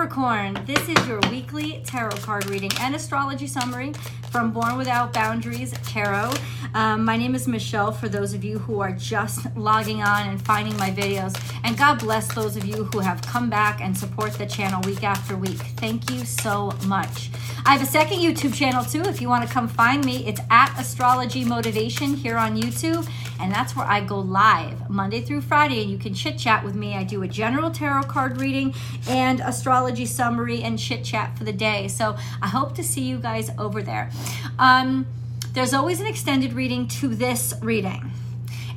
Capricorn, 0.00 0.58
this 0.64 0.88
is 0.88 1.06
your 1.06 1.20
weekly 1.30 1.82
tarot 1.84 2.16
card 2.22 2.48
reading 2.48 2.70
and 2.80 2.94
astrology 2.94 3.46
summary 3.46 3.92
from 4.30 4.50
Born 4.50 4.78
Without 4.78 5.12
Boundaries 5.12 5.72
Tarot. 5.84 6.32
Um, 6.72 7.04
my 7.04 7.18
name 7.18 7.34
is 7.34 7.46
Michelle 7.46 7.92
for 7.92 8.08
those 8.08 8.32
of 8.32 8.42
you 8.42 8.60
who 8.60 8.80
are 8.80 8.92
just 8.92 9.54
logging 9.56 10.02
on 10.02 10.28
and 10.28 10.40
finding 10.40 10.74
my 10.78 10.90
videos. 10.90 11.38
And 11.64 11.76
God 11.76 11.98
bless 11.98 12.32
those 12.34 12.56
of 12.56 12.64
you 12.64 12.84
who 12.84 13.00
have 13.00 13.20
come 13.20 13.50
back 13.50 13.82
and 13.82 13.94
support 13.96 14.32
the 14.32 14.46
channel 14.46 14.80
week 14.86 15.04
after 15.04 15.36
week. 15.36 15.58
Thank 15.76 16.10
you 16.10 16.24
so 16.24 16.72
much. 16.86 17.28
I 17.66 17.76
have 17.76 17.82
a 17.82 17.90
second 17.90 18.20
YouTube 18.20 18.54
channel 18.54 18.84
too. 18.84 19.02
If 19.02 19.20
you 19.20 19.28
want 19.28 19.46
to 19.46 19.52
come 19.52 19.68
find 19.68 20.02
me, 20.02 20.26
it's 20.26 20.40
at 20.48 20.74
Astrology 20.78 21.44
Motivation 21.44 22.14
here 22.14 22.38
on 22.38 22.56
YouTube. 22.56 23.06
And 23.38 23.50
that's 23.50 23.74
where 23.74 23.86
I 23.86 24.00
go 24.02 24.18
live 24.18 24.90
Monday 24.90 25.22
through 25.22 25.40
Friday. 25.40 25.82
And 25.82 25.90
you 25.90 25.98
can 25.98 26.12
chit 26.14 26.38
chat 26.38 26.62
with 26.62 26.74
me. 26.74 26.94
I 26.94 27.04
do 27.04 27.22
a 27.22 27.28
general 27.28 27.70
tarot 27.70 28.02
card 28.02 28.40
reading 28.40 28.74
and 29.08 29.40
astrology 29.40 29.89
summary 30.06 30.62
and 30.62 30.78
chit 30.78 31.04
chat 31.04 31.36
for 31.36 31.44
the 31.44 31.52
day. 31.52 31.88
So 31.88 32.16
I 32.40 32.48
hope 32.48 32.74
to 32.76 32.84
see 32.84 33.02
you 33.02 33.18
guys 33.18 33.50
over 33.58 33.82
there. 33.82 34.10
Um, 34.58 35.06
there's 35.52 35.74
always 35.74 36.00
an 36.00 36.06
extended 36.06 36.52
reading 36.52 36.86
to 36.88 37.08
this 37.08 37.54
reading. 37.60 38.10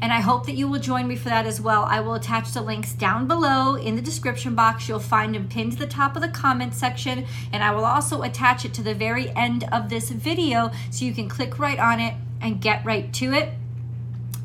And 0.02 0.12
I 0.12 0.20
hope 0.20 0.48
that 0.48 0.56
you 0.56 0.68
will 0.68 0.82
join 0.82 1.08
me 1.08 1.16
for 1.16 1.30
that 1.30 1.46
as 1.46 1.62
well. 1.62 1.84
I 1.84 2.02
will 2.02 2.16
attach 2.16 2.52
the 2.52 2.62
links 2.62 2.92
down 2.92 3.26
below 3.26 3.76
in 3.76 3.96
the 3.96 4.02
description 4.02 4.54
box. 4.54 4.90
You'll 4.90 5.00
find 5.00 5.34
them 5.34 5.48
pinned 5.48 5.74
to 5.74 5.78
the 5.78 5.88
top 5.88 6.18
of 6.18 6.22
the 6.22 6.28
comment 6.28 6.74
section. 6.74 7.26
And 7.54 7.64
I 7.64 7.72
will 7.72 7.86
also 7.86 8.22
attach 8.22 8.66
it 8.66 8.74
to 8.74 8.82
the 8.82 8.94
very 8.94 9.30
end 9.30 9.64
of 9.72 9.90
this 9.90 10.10
video 10.10 10.72
so 10.92 11.06
you 11.06 11.14
can 11.14 11.30
click 11.30 11.58
right 11.58 11.80
on 11.80 12.02
it 12.02 12.16
and 12.42 12.60
get 12.60 12.84
right 12.84 13.14
to 13.14 13.32
it. 13.32 13.54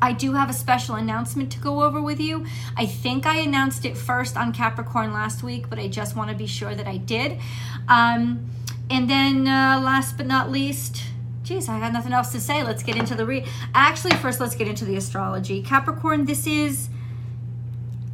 I 0.01 0.13
do 0.13 0.33
have 0.33 0.49
a 0.49 0.53
special 0.53 0.95
announcement 0.95 1.51
to 1.51 1.59
go 1.59 1.83
over 1.83 2.01
with 2.01 2.19
you. 2.19 2.45
I 2.77 2.85
think 2.85 3.25
I 3.25 3.37
announced 3.37 3.85
it 3.85 3.97
first 3.97 4.37
on 4.37 4.53
Capricorn 4.53 5.11
last 5.13 5.43
week, 5.43 5.69
but 5.69 5.77
I 5.77 5.87
just 5.87 6.15
want 6.15 6.29
to 6.29 6.35
be 6.35 6.47
sure 6.47 6.73
that 6.73 6.87
I 6.87 6.97
did. 6.97 7.39
Um, 7.87 8.49
and 8.89 9.09
then, 9.09 9.47
uh, 9.47 9.79
last 9.83 10.17
but 10.17 10.25
not 10.25 10.49
least, 10.49 11.03
geez, 11.43 11.67
I 11.67 11.79
got 11.79 11.93
nothing 11.93 12.13
else 12.13 12.31
to 12.31 12.39
say. 12.39 12.63
Let's 12.63 12.83
get 12.83 12.95
into 12.95 13.15
the 13.15 13.25
read. 13.25 13.45
Actually, 13.73 14.15
first, 14.15 14.39
let's 14.39 14.55
get 14.55 14.67
into 14.67 14.85
the 14.85 14.95
astrology. 14.95 15.61
Capricorn, 15.61 16.25
this 16.25 16.47
is, 16.47 16.89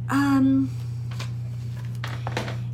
um, 0.08 0.70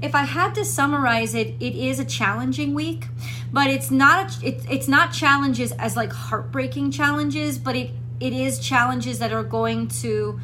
if 0.01 0.15
I 0.15 0.23
had 0.23 0.55
to 0.57 0.65
summarize 0.65 1.35
it, 1.35 1.55
it 1.61 1.77
is 1.77 2.01
a 2.01 2.05
challenging 2.05 2.75
week, 2.75 3.07
but 3.53 3.69
it's 3.69 3.91
not 3.91 4.43
a, 4.43 4.47
it, 4.47 4.65
it's 4.69 4.89
not 4.89 5.13
challenges 5.13 5.71
as 5.73 5.97
like 5.97 6.13
heartbreaking 6.13 6.91
challenges, 6.91 7.59
but 7.59 7.77
it 7.77 7.91
it 8.23 8.33
is 8.33 8.61
challenges 8.61 9.19
that 9.19 9.33
are 9.33 9.43
going 9.43 9.89
to 9.89 10.39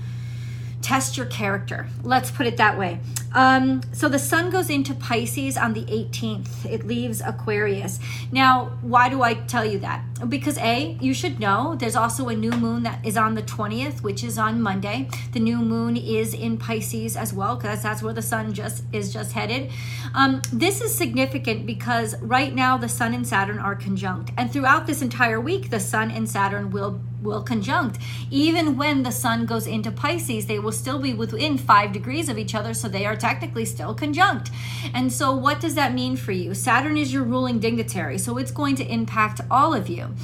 test 0.83 1.17
your 1.17 1.27
character. 1.27 1.87
Let's 2.03 2.31
put 2.31 2.47
it 2.47 2.57
that 2.57 2.79
way. 2.79 3.01
Um, 3.34 3.83
so 3.93 4.09
the 4.09 4.19
sun 4.19 4.51
goes 4.51 4.71
into 4.71 4.95
Pisces 4.95 5.59
on 5.59 5.75
the 5.75 5.84
18th. 5.84 6.65
It 6.65 6.87
leaves 6.87 7.21
Aquarius. 7.21 8.01
Now, 8.33 8.71
why 8.81 9.11
do 9.11 9.23
I 9.23 9.34
tell 9.34 9.67
you 9.67 9.79
that? 9.81 10.03
Because 10.29 10.56
A, 10.59 10.97
you 11.01 11.12
should 11.12 11.39
know 11.39 11.77
there's 11.79 11.95
also 11.95 12.29
a 12.29 12.34
new 12.34 12.53
moon 12.53 12.84
that 12.84 13.05
is 13.05 13.17
on 13.17 13.34
the 13.34 13.43
20th, 13.43 14.03
which 14.03 14.25
is 14.25 14.39
on 14.39 14.62
Monday. 14.62 15.09
The 15.33 15.41
new 15.41 15.59
moon 15.59 15.97
is 15.97 16.33
in 16.33 16.56
Pisces 16.56 17.17
as 17.17 17.34
well, 17.34 17.56
because 17.56 17.83
that's 17.83 18.03
where 18.03 18.15
the 18.15 18.23
sun 18.23 18.55
just 18.55 18.84
is 18.93 19.12
just 19.12 19.33
headed. 19.33 19.71
Um, 20.15 20.41
this 20.53 20.81
is 20.81 20.95
significant 20.95 21.67
because 21.67 22.19
right 22.23 22.55
now 22.55 22.79
the 22.79 22.89
sun 22.89 23.12
and 23.12 23.27
Saturn 23.27 23.59
are 23.59 23.77
conjunct. 23.77 24.31
And 24.39 24.51
throughout 24.51 24.87
this 24.87 25.03
entire 25.03 25.41
week, 25.41 25.69
the 25.69 25.81
sun 25.81 26.11
and 26.11 26.29
Saturn 26.29 26.71
will 26.71 26.99
will 27.23 27.43
conjunct. 27.43 27.99
Even 28.31 28.77
when 28.77 29.03
the 29.03 29.11
sun 29.11 29.47
goes 29.47 29.67
into 29.67 29.91
Pisces, 29.91 30.47
they 30.47 30.59
will 30.59 30.73
still 30.73 30.99
be 30.99 31.15
within 31.15 31.59
five 31.59 31.93
degrees 31.93 32.29
of 32.29 32.39
each 32.39 32.55
other, 32.55 32.75
so 32.75 32.89
they 32.89 33.07
are 33.07 33.17
technically 33.17 33.65
still 33.65 33.95
conjunct. 33.95 34.51
And 34.95 35.13
so, 35.13 35.35
what 35.35 35.61
does 35.61 35.75
that 35.75 35.95
mean 35.95 36.17
for 36.17 36.33
you? 36.33 36.55
Saturn 36.55 36.97
is 36.97 37.13
your 37.13 37.25
ruling 37.25 37.59
dignitary, 37.59 38.19
so 38.19 38.39
it's 38.39 38.51
going 38.51 38.77
to 38.77 38.87
impact 38.87 39.41
all 39.51 39.75
of 39.75 39.89
you. 39.89 40.15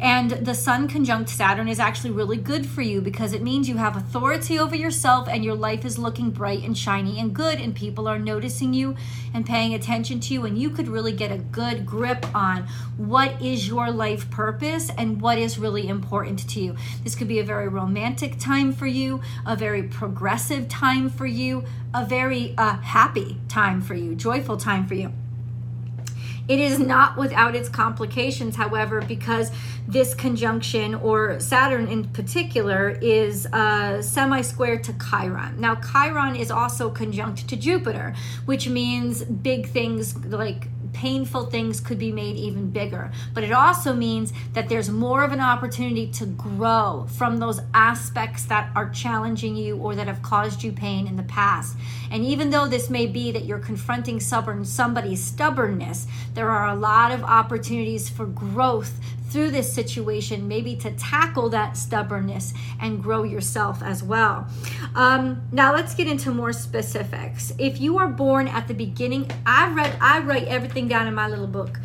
And 0.00 0.30
the 0.30 0.54
Sun 0.54 0.88
conjunct 0.88 1.28
Saturn 1.28 1.68
is 1.68 1.78
actually 1.78 2.12
really 2.12 2.38
good 2.38 2.64
for 2.64 2.80
you 2.80 3.02
because 3.02 3.34
it 3.34 3.42
means 3.42 3.68
you 3.68 3.76
have 3.76 3.96
authority 3.96 4.58
over 4.58 4.74
yourself 4.74 5.28
and 5.28 5.44
your 5.44 5.54
life 5.54 5.84
is 5.84 5.98
looking 5.98 6.30
bright 6.30 6.64
and 6.64 6.76
shiny 6.76 7.20
and 7.20 7.34
good, 7.34 7.60
and 7.60 7.74
people 7.74 8.08
are 8.08 8.18
noticing 8.18 8.72
you 8.72 8.96
and 9.34 9.44
paying 9.44 9.74
attention 9.74 10.18
to 10.20 10.32
you. 10.32 10.46
And 10.46 10.56
you 10.56 10.70
could 10.70 10.88
really 10.88 11.12
get 11.12 11.30
a 11.30 11.36
good 11.36 11.84
grip 11.84 12.24
on 12.34 12.66
what 12.96 13.40
is 13.42 13.68
your 13.68 13.90
life 13.90 14.30
purpose 14.30 14.90
and 14.96 15.20
what 15.20 15.36
is 15.36 15.58
really 15.58 15.86
important 15.86 16.48
to 16.48 16.60
you. 16.60 16.76
This 17.04 17.14
could 17.14 17.28
be 17.28 17.38
a 17.38 17.44
very 17.44 17.68
romantic 17.68 18.38
time 18.38 18.72
for 18.72 18.86
you, 18.86 19.20
a 19.44 19.54
very 19.54 19.82
progressive 19.82 20.66
time 20.68 21.10
for 21.10 21.26
you, 21.26 21.64
a 21.92 22.06
very 22.06 22.54
uh, 22.56 22.76
happy 22.78 23.36
time 23.48 23.82
for 23.82 23.94
you, 23.94 24.14
joyful 24.14 24.56
time 24.56 24.86
for 24.86 24.94
you. 24.94 25.12
It 26.50 26.58
is 26.58 26.80
not 26.80 27.16
without 27.16 27.54
its 27.54 27.68
complications, 27.68 28.56
however, 28.56 29.00
because 29.02 29.52
this 29.86 30.14
conjunction, 30.14 30.96
or 30.96 31.38
Saturn 31.38 31.86
in 31.86 32.08
particular, 32.08 32.98
is 33.00 33.46
uh, 33.52 34.02
semi 34.02 34.40
square 34.40 34.76
to 34.80 34.92
Chiron. 34.94 35.60
Now, 35.60 35.76
Chiron 35.76 36.34
is 36.34 36.50
also 36.50 36.90
conjunct 36.90 37.46
to 37.50 37.56
Jupiter, 37.56 38.16
which 38.46 38.68
means 38.68 39.22
big 39.22 39.68
things 39.68 40.16
like 40.26 40.66
painful 40.92 41.46
things 41.46 41.80
could 41.80 41.98
be 41.98 42.12
made 42.12 42.36
even 42.36 42.70
bigger. 42.70 43.10
But 43.34 43.44
it 43.44 43.52
also 43.52 43.92
means 43.92 44.32
that 44.52 44.68
there's 44.68 44.90
more 44.90 45.24
of 45.24 45.32
an 45.32 45.40
opportunity 45.40 46.06
to 46.12 46.26
grow 46.26 47.06
from 47.10 47.38
those 47.38 47.60
aspects 47.74 48.44
that 48.46 48.70
are 48.74 48.90
challenging 48.90 49.56
you 49.56 49.76
or 49.76 49.94
that 49.94 50.06
have 50.06 50.22
caused 50.22 50.62
you 50.62 50.72
pain 50.72 51.06
in 51.06 51.16
the 51.16 51.22
past. 51.24 51.76
And 52.10 52.24
even 52.24 52.50
though 52.50 52.66
this 52.66 52.90
may 52.90 53.06
be 53.06 53.30
that 53.32 53.44
you're 53.44 53.58
confronting 53.58 54.20
stubborn 54.20 54.64
somebody's 54.64 55.22
stubbornness, 55.22 56.06
there 56.34 56.50
are 56.50 56.68
a 56.68 56.74
lot 56.74 57.12
of 57.12 57.22
opportunities 57.22 58.08
for 58.08 58.26
growth 58.26 58.98
through 59.30 59.50
this 59.50 59.72
situation, 59.72 60.48
maybe 60.48 60.74
to 60.74 60.90
tackle 60.92 61.48
that 61.50 61.76
stubbornness 61.76 62.52
and 62.80 63.02
grow 63.02 63.22
yourself 63.22 63.82
as 63.82 64.02
well. 64.02 64.48
Um, 64.94 65.42
now 65.52 65.72
let's 65.72 65.94
get 65.94 66.08
into 66.08 66.32
more 66.32 66.52
specifics. 66.52 67.52
If 67.58 67.80
you 67.80 67.98
are 67.98 68.08
born 68.08 68.48
at 68.48 68.66
the 68.66 68.74
beginning, 68.74 69.30
I 69.46 69.72
read, 69.72 69.96
I 70.00 70.20
write 70.20 70.48
everything 70.48 70.79
down 70.88 71.06
in 71.06 71.14
my 71.14 71.28
little 71.28 71.46
book. 71.46 71.78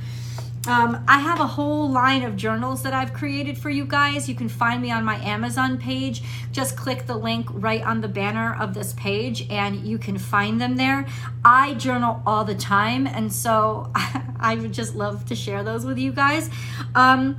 Um, 0.68 1.04
I 1.08 1.20
have 1.20 1.40
a 1.40 1.46
whole 1.46 1.90
line 1.92 2.24
of 2.24 2.36
journals 2.36 2.82
that 2.84 2.94
I've 2.94 3.14
created 3.14 3.58
for 3.58 3.70
you 3.70 3.86
guys. 3.86 4.28
You 4.28 4.34
can 4.34 4.50
find 4.50 4.82
me 4.82 4.92
on 4.92 5.04
my 5.04 5.18
Amazon 5.18 5.78
page. 5.78 6.24
Just 6.52 6.76
click 6.76 7.06
the 7.06 7.16
link 7.16 7.48
right 7.52 7.84
on 7.84 8.02
the 8.02 8.08
banner 8.08 8.56
of 8.60 8.74
this 8.74 8.94
page 8.94 9.48
and 9.52 9.86
you 9.86 10.00
can 10.00 10.18
find 10.18 10.60
them 10.60 10.76
there. 10.76 11.06
I 11.44 11.76
journal 11.76 12.24
all 12.26 12.44
the 12.44 12.56
time, 12.56 13.06
and 13.06 13.32
so 13.32 13.92
I 14.40 14.58
would 14.60 14.74
just 14.74 14.96
love 14.96 15.26
to 15.26 15.36
share 15.36 15.64
those 15.64 15.86
with 15.86 16.00
you 16.00 16.12
guys. 16.12 16.50
Um, 16.96 17.38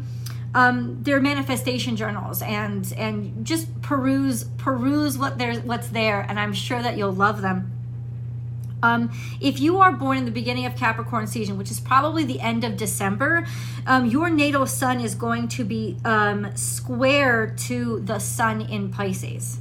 um, 0.54 1.02
they're 1.02 1.20
manifestation 1.20 1.96
journals 1.96 2.40
and 2.40 2.90
and 2.96 3.44
just 3.44 3.82
peruse 3.82 4.44
peruse 4.56 5.18
what 5.18 5.36
there's 5.36 5.58
what's 5.60 5.88
there 5.88 6.22
and 6.22 6.40
i'm 6.40 6.54
sure 6.54 6.80
that 6.80 6.96
you'll 6.96 7.12
love 7.12 7.42
them 7.42 7.75
um, 8.86 9.10
if 9.40 9.58
you 9.60 9.78
are 9.78 9.92
born 9.92 10.18
in 10.18 10.24
the 10.24 10.30
beginning 10.30 10.66
of 10.66 10.76
Capricorn 10.76 11.26
season, 11.26 11.58
which 11.58 11.70
is 11.70 11.80
probably 11.80 12.24
the 12.24 12.40
end 12.40 12.64
of 12.64 12.76
December, 12.76 13.46
um, 13.86 14.06
your 14.06 14.30
natal 14.30 14.66
sun 14.66 15.00
is 15.00 15.14
going 15.14 15.48
to 15.48 15.64
be 15.64 15.96
um, 16.04 16.54
square 16.56 17.54
to 17.68 18.00
the 18.00 18.18
sun 18.18 18.60
in 18.60 18.90
Pisces. 18.90 19.58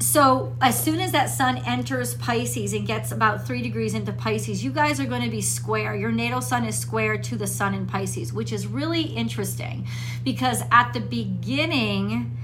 So, 0.00 0.54
as 0.60 0.80
soon 0.80 1.00
as 1.00 1.10
that 1.10 1.28
sun 1.28 1.58
enters 1.66 2.14
Pisces 2.14 2.72
and 2.72 2.86
gets 2.86 3.10
about 3.10 3.44
three 3.44 3.62
degrees 3.62 3.94
into 3.94 4.12
Pisces, 4.12 4.62
you 4.62 4.70
guys 4.70 5.00
are 5.00 5.06
going 5.06 5.22
to 5.22 5.30
be 5.30 5.40
square. 5.40 5.96
Your 5.96 6.12
natal 6.12 6.40
sun 6.40 6.64
is 6.64 6.78
square 6.78 7.18
to 7.18 7.36
the 7.36 7.48
sun 7.48 7.74
in 7.74 7.84
Pisces, 7.84 8.32
which 8.32 8.52
is 8.52 8.68
really 8.68 9.02
interesting 9.02 9.88
because 10.22 10.62
at 10.70 10.92
the 10.92 11.00
beginning, 11.00 12.37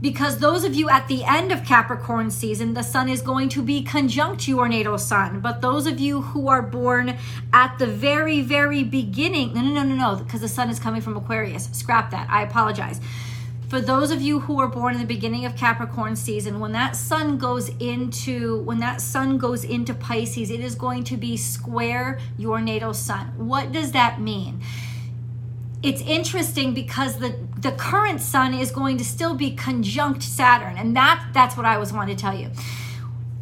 because 0.00 0.38
those 0.38 0.64
of 0.64 0.74
you 0.74 0.88
at 0.88 1.08
the 1.08 1.24
end 1.24 1.50
of 1.50 1.64
Capricorn 1.64 2.30
season, 2.30 2.74
the 2.74 2.82
sun 2.82 3.08
is 3.08 3.20
going 3.20 3.48
to 3.50 3.62
be 3.62 3.82
conjunct 3.82 4.46
your 4.46 4.68
natal 4.68 4.98
sun. 4.98 5.40
But 5.40 5.60
those 5.60 5.86
of 5.86 5.98
you 5.98 6.22
who 6.22 6.48
are 6.48 6.62
born 6.62 7.16
at 7.52 7.78
the 7.78 7.86
very, 7.86 8.40
very 8.40 8.84
beginning, 8.84 9.54
no, 9.54 9.60
no, 9.60 9.70
no, 9.70 9.82
no, 9.82 9.94
no, 9.94 10.16
because 10.16 10.40
the 10.40 10.48
sun 10.48 10.70
is 10.70 10.78
coming 10.78 11.00
from 11.00 11.16
Aquarius. 11.16 11.68
Scrap 11.72 12.10
that. 12.12 12.28
I 12.30 12.42
apologize. 12.42 13.00
For 13.68 13.82
those 13.82 14.10
of 14.10 14.22
you 14.22 14.40
who 14.40 14.58
are 14.60 14.66
born 14.66 14.94
in 14.94 15.00
the 15.00 15.06
beginning 15.06 15.44
of 15.44 15.54
Capricorn 15.54 16.16
season, 16.16 16.58
when 16.58 16.72
that 16.72 16.96
sun 16.96 17.36
goes 17.36 17.68
into 17.80 18.62
when 18.62 18.78
that 18.78 19.02
sun 19.02 19.36
goes 19.36 19.62
into 19.62 19.92
Pisces, 19.92 20.50
it 20.50 20.60
is 20.60 20.74
going 20.74 21.04
to 21.04 21.18
be 21.18 21.36
square 21.36 22.18
your 22.38 22.62
natal 22.62 22.94
sun. 22.94 23.26
What 23.36 23.70
does 23.70 23.92
that 23.92 24.22
mean? 24.22 24.62
It's 25.82 26.00
interesting 26.02 26.74
because 26.74 27.18
the 27.18 27.34
the 27.58 27.72
current 27.72 28.20
sun 28.20 28.54
is 28.54 28.70
going 28.70 28.98
to 28.98 29.04
still 29.04 29.34
be 29.34 29.54
conjunct 29.54 30.22
Saturn, 30.22 30.76
and 30.76 30.96
that 30.96 31.28
that's 31.32 31.56
what 31.56 31.66
I 31.66 31.78
was 31.78 31.92
wanting 31.92 32.16
to 32.16 32.20
tell 32.20 32.34
you. 32.34 32.50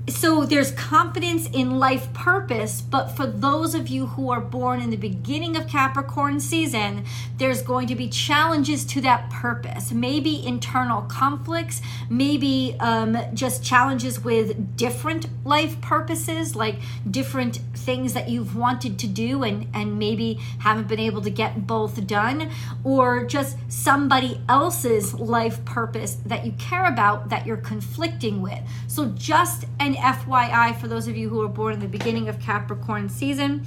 So 0.09 0.45
there's 0.45 0.71
confidence 0.73 1.49
in 1.49 1.79
life 1.79 2.13
purpose 2.13 2.81
but 2.81 3.09
for 3.09 3.27
those 3.27 3.75
of 3.75 3.89
you 3.89 4.07
who 4.07 4.31
are 4.31 4.41
born 4.41 4.81
in 4.81 4.91
the 4.91 4.97
beginning 4.97 5.57
of 5.57 5.67
capricorn 5.67 6.39
season 6.39 7.05
there's 7.39 7.63
going 7.63 7.87
to 7.89 7.95
be 7.95 8.09
challenges 8.09 8.85
to 8.85 9.01
that 9.03 9.29
purpose. 9.31 9.93
Maybe 9.93 10.45
internal 10.47 11.03
conflicts 11.03 11.83
maybe 12.09 12.77
um, 12.81 13.17
just 13.35 13.65
challenges 13.65 14.23
with 14.23 14.77
different 14.77 15.27
life 15.45 15.81
purposes 15.81 16.57
like 16.57 16.77
different 17.11 17.57
things 17.75 18.15
that 18.15 18.29
you've 18.29 18.57
wanted 18.57 18.99
to 18.99 19.07
do 19.07 19.43
and 19.43 19.67
and 19.75 19.99
maybe 19.99 20.35
haven't 20.61 20.89
been 20.89 21.01
able 21.01 21.23
to 21.23 21.31
get 21.31 21.67
both 21.67 22.07
done 22.07 22.51
or 22.85 23.25
just 23.25 23.57
somebody 23.69 24.41
else's 24.49 25.15
life 25.15 25.65
purpose 25.65 26.19
that 26.25 26.47
you 26.47 26.53
care 26.53 26.87
about 26.87 27.29
that 27.29 27.47
you're 27.47 27.57
conflicting 27.57 28.41
with. 28.41 28.61
So 28.87 29.07
just 29.17 29.65
an 29.81 29.96
FYI 29.97 30.79
for 30.81 30.89
those 30.89 31.09
of 31.09 31.17
you 31.17 31.29
who 31.29 31.39
were 31.39 31.49
born 31.49 31.75
in 31.75 31.81
the 31.81 31.89
beginning 31.89 32.29
of 32.29 32.41
Capricorn 32.41 33.09
season. 33.09 33.65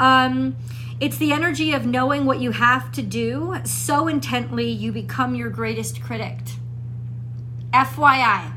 Um, 0.00 0.56
it's 0.98 1.18
the 1.18 1.32
energy 1.32 1.72
of 1.72 1.84
knowing 1.84 2.24
what 2.24 2.40
you 2.40 2.52
have 2.52 2.90
to 2.92 3.02
do 3.02 3.56
so 3.64 4.08
intently 4.08 4.70
you 4.70 4.92
become 4.92 5.34
your 5.34 5.50
greatest 5.50 6.00
critic. 6.00 6.38
FYI. 7.72 8.52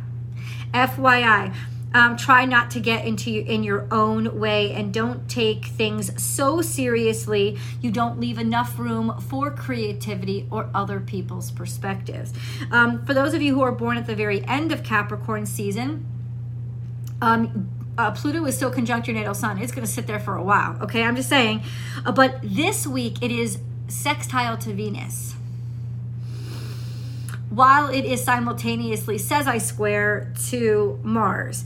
FYI. 0.73 1.53
Um, 1.91 2.15
try 2.17 2.45
not 2.45 2.69
to 2.71 2.79
get 2.79 3.05
into 3.05 3.31
in 3.31 3.63
your 3.63 3.87
own 3.89 4.39
way 4.39 4.73
and 4.73 4.93
don't 4.93 5.27
take 5.27 5.65
things 5.65 6.21
so 6.21 6.61
seriously 6.61 7.57
you 7.81 7.89
don't 7.89 8.19
leave 8.19 8.37
enough 8.37 8.77
room 8.77 9.19
for 9.19 9.49
creativity 9.49 10.47
or 10.51 10.69
other 10.75 10.99
people's 10.99 11.49
perspectives 11.49 12.31
um, 12.69 13.03
for 13.07 13.15
those 13.15 13.33
of 13.33 13.41
you 13.41 13.55
who 13.55 13.61
are 13.61 13.71
born 13.71 13.97
at 13.97 14.05
the 14.05 14.15
very 14.15 14.45
end 14.45 14.71
of 14.71 14.83
capricorn 14.83 15.47
season 15.47 16.05
um, 17.21 17.69
uh, 17.97 18.11
Pluto 18.11 18.45
is 18.45 18.55
still 18.55 18.71
conjunct 18.71 19.07
your 19.07 19.15
natal 19.15 19.33
sun. 19.33 19.57
It's 19.59 19.71
going 19.71 19.85
to 19.85 19.91
sit 19.91 20.07
there 20.07 20.19
for 20.19 20.35
a 20.35 20.43
while. 20.43 20.81
Okay, 20.81 21.03
I'm 21.03 21.15
just 21.15 21.29
saying. 21.29 21.63
Uh, 22.05 22.11
but 22.11 22.39
this 22.41 22.87
week 22.87 23.21
it 23.21 23.31
is 23.31 23.59
sextile 23.87 24.57
to 24.59 24.73
Venus. 24.73 25.35
While 27.49 27.89
it 27.89 28.05
is 28.05 28.23
simultaneously 28.23 29.17
sesquisquare 29.17 30.49
to 30.49 30.99
Mars. 31.03 31.65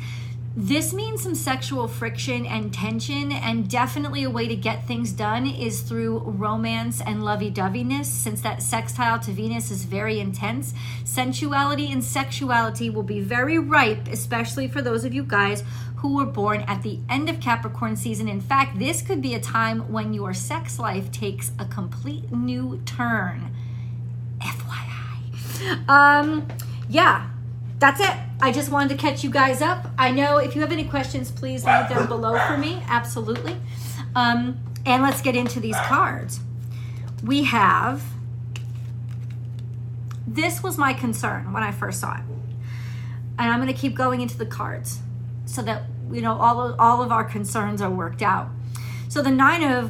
This 0.56 0.94
means 0.94 1.24
some 1.24 1.34
sexual 1.34 1.88
friction 1.88 2.46
and 2.46 2.72
tension, 2.72 3.32
and 3.32 3.68
definitely 3.68 4.24
a 4.24 4.30
way 4.30 4.48
to 4.48 4.56
get 4.56 4.86
things 4.86 5.12
done 5.12 5.48
is 5.48 5.82
through 5.82 6.20
romance 6.20 7.02
and 7.02 7.26
lovey 7.26 7.50
doveyness, 7.50 8.06
since 8.06 8.40
that 8.42 8.62
sextile 8.62 9.20
to 9.22 9.32
Venus 9.32 9.72
is 9.72 9.86
very 9.86 10.20
intense. 10.20 10.76
Sensuality 11.04 11.92
and 11.92 12.04
sexuality 12.04 12.92
will 12.92 13.02
be 13.02 13.20
very 13.20 13.58
ripe, 13.58 14.08
especially 14.10 14.68
for 14.68 14.84
those 14.84 15.04
of 15.04 15.14
you 15.14 15.24
guys 15.24 15.64
who 15.98 16.18
were 16.18 16.26
born 16.26 16.62
at 16.68 16.84
the 16.84 17.00
end 17.10 17.30
of 17.30 17.40
Capricorn 17.40 17.96
season. 17.96 18.28
In 18.28 18.42
fact, 18.42 18.78
this 18.78 19.02
could 19.02 19.24
be 19.24 19.34
a 19.34 19.40
time 19.40 19.92
when 19.92 20.14
your 20.14 20.36
sex 20.36 20.78
life 20.78 21.12
takes 21.12 21.52
a 21.58 21.66
complete 21.66 22.32
new 22.32 22.80
turn. 22.86 23.56
FYI. 24.40 25.90
Um, 25.90 26.48
yeah, 26.90 27.30
that's 27.80 28.00
it. 28.02 28.14
I 28.44 28.52
just 28.52 28.72
wanted 28.72 28.90
to 28.90 28.98
catch 28.98 29.24
you 29.24 29.30
guys 29.30 29.62
up. 29.62 29.88
I 29.98 30.12
know 30.12 30.36
if 30.36 30.54
you 30.54 30.60
have 30.60 30.74
any 30.74 30.84
questions, 30.84 31.32
please 31.32 31.64
leave 31.64 31.88
them 31.88 32.08
below 32.10 32.38
for 32.46 32.58
me. 32.58 32.84
Absolutely. 32.90 33.56
Um, 34.16 34.60
and 34.86 35.02
let's 35.02 35.22
get 35.22 35.34
into 35.34 35.62
these 35.62 35.78
cards. 35.78 36.42
We 37.24 37.46
have, 37.46 38.04
this 40.28 40.62
was 40.62 40.78
my 40.78 40.92
concern 40.92 41.54
when 41.54 41.64
I 41.64 41.72
first 41.72 42.02
saw 42.02 42.16
it. 42.16 42.24
And 43.40 43.50
I'm 43.50 43.62
going 43.62 43.74
to 43.74 43.80
keep 43.80 43.96
going 43.96 44.20
into 44.20 44.38
the 44.38 44.46
cards 44.46 45.00
so 45.46 45.62
that, 45.62 45.84
you 46.12 46.20
know, 46.20 46.38
all 46.38 46.60
of, 46.60 46.76
all 46.78 47.02
of 47.02 47.14
our 47.14 47.24
concerns 47.24 47.82
are 47.82 47.90
worked 47.90 48.22
out. 48.22 48.50
So 49.08 49.22
the 49.22 49.32
Nine 49.32 49.64
of 49.64 49.90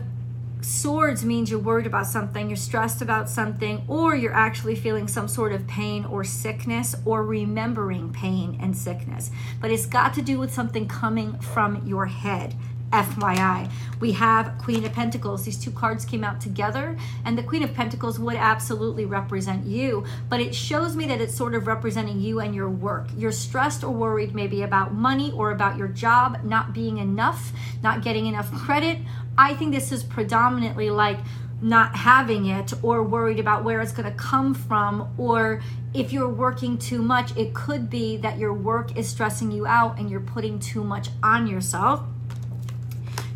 swords 0.64 1.24
means 1.24 1.52
you're 1.52 1.60
worried 1.60 1.86
about 1.86 2.08
something, 2.08 2.50
you're 2.50 2.56
stressed 2.56 3.02
about 3.02 3.30
something, 3.30 3.84
or 3.88 4.16
you're 4.16 4.34
actually 4.34 4.76
feeling 4.76 5.08
some 5.08 5.28
sort 5.28 5.52
of 5.52 5.68
pain 5.68 6.06
or 6.06 6.24
sickness 6.24 6.96
or 7.06 7.24
remembering 7.24 8.12
pain 8.12 8.58
and 8.62 8.76
sickness. 8.76 9.32
But 9.62 9.72
it's 9.72 9.86
got 9.86 10.14
to 10.16 10.22
do 10.22 10.40
with 10.40 10.54
something 10.54 10.88
coming 10.88 11.38
from 11.40 11.86
your 11.86 12.06
head. 12.06 12.56
FYI, 12.94 13.72
we 14.00 14.12
have 14.12 14.58
Queen 14.60 14.86
of 14.86 14.94
Pentacles. 14.94 15.46
These 15.46 15.58
two 15.58 15.72
cards 15.72 16.06
came 16.06 16.24
out 16.24 16.40
together, 16.40 16.96
and 17.26 17.36
the 17.36 17.42
Queen 17.42 17.64
of 17.64 17.74
Pentacles 17.74 18.20
would 18.20 18.36
absolutely 18.36 19.06
represent 19.06 19.66
you, 19.66 20.06
but 20.30 20.40
it 20.40 20.54
shows 20.54 20.96
me 20.96 21.08
that 21.08 21.20
it's 21.20 21.36
sort 21.36 21.56
of 21.56 21.66
representing 21.66 22.20
you 22.20 22.40
and 22.40 22.54
your 22.54 22.70
work. 22.70 23.08
You're 23.18 23.32
stressed 23.32 23.84
or 23.84 23.90
worried 23.90 24.36
maybe 24.36 24.62
about 24.62 24.94
money 24.94 25.32
or 25.32 25.52
about 25.52 25.76
your 25.76 25.88
job 25.88 26.44
not 26.44 26.74
being 26.74 26.98
enough, 26.98 27.52
not 27.82 28.04
getting 28.04 28.28
enough 28.28 28.52
credit. 28.54 29.00
I 29.38 29.56
think 29.56 29.74
this 29.74 29.92
is 29.92 30.04
predominantly 30.04 30.92
like 30.92 31.18
not 31.64 31.96
having 31.96 32.46
it 32.46 32.74
or 32.84 33.02
worried 33.02 33.40
about 33.40 33.64
where 33.64 33.80
it's 33.80 33.94
going 33.94 34.10
to 34.10 34.18
come 34.18 34.54
from 34.54 35.10
or 35.18 35.62
if 35.94 36.12
you're 36.12 36.28
working 36.28 36.78
too 36.78 37.02
much 37.02 37.36
it 37.38 37.54
could 37.54 37.90
be 37.90 38.18
that 38.18 38.38
your 38.38 38.54
work 38.54 38.98
is 38.98 39.08
stressing 39.08 39.50
you 39.50 39.66
out 39.66 39.98
and 39.98 40.10
you're 40.10 40.20
putting 40.20 40.60
too 40.60 40.84
much 40.84 41.08
on 41.24 41.48
yourself 41.48 42.04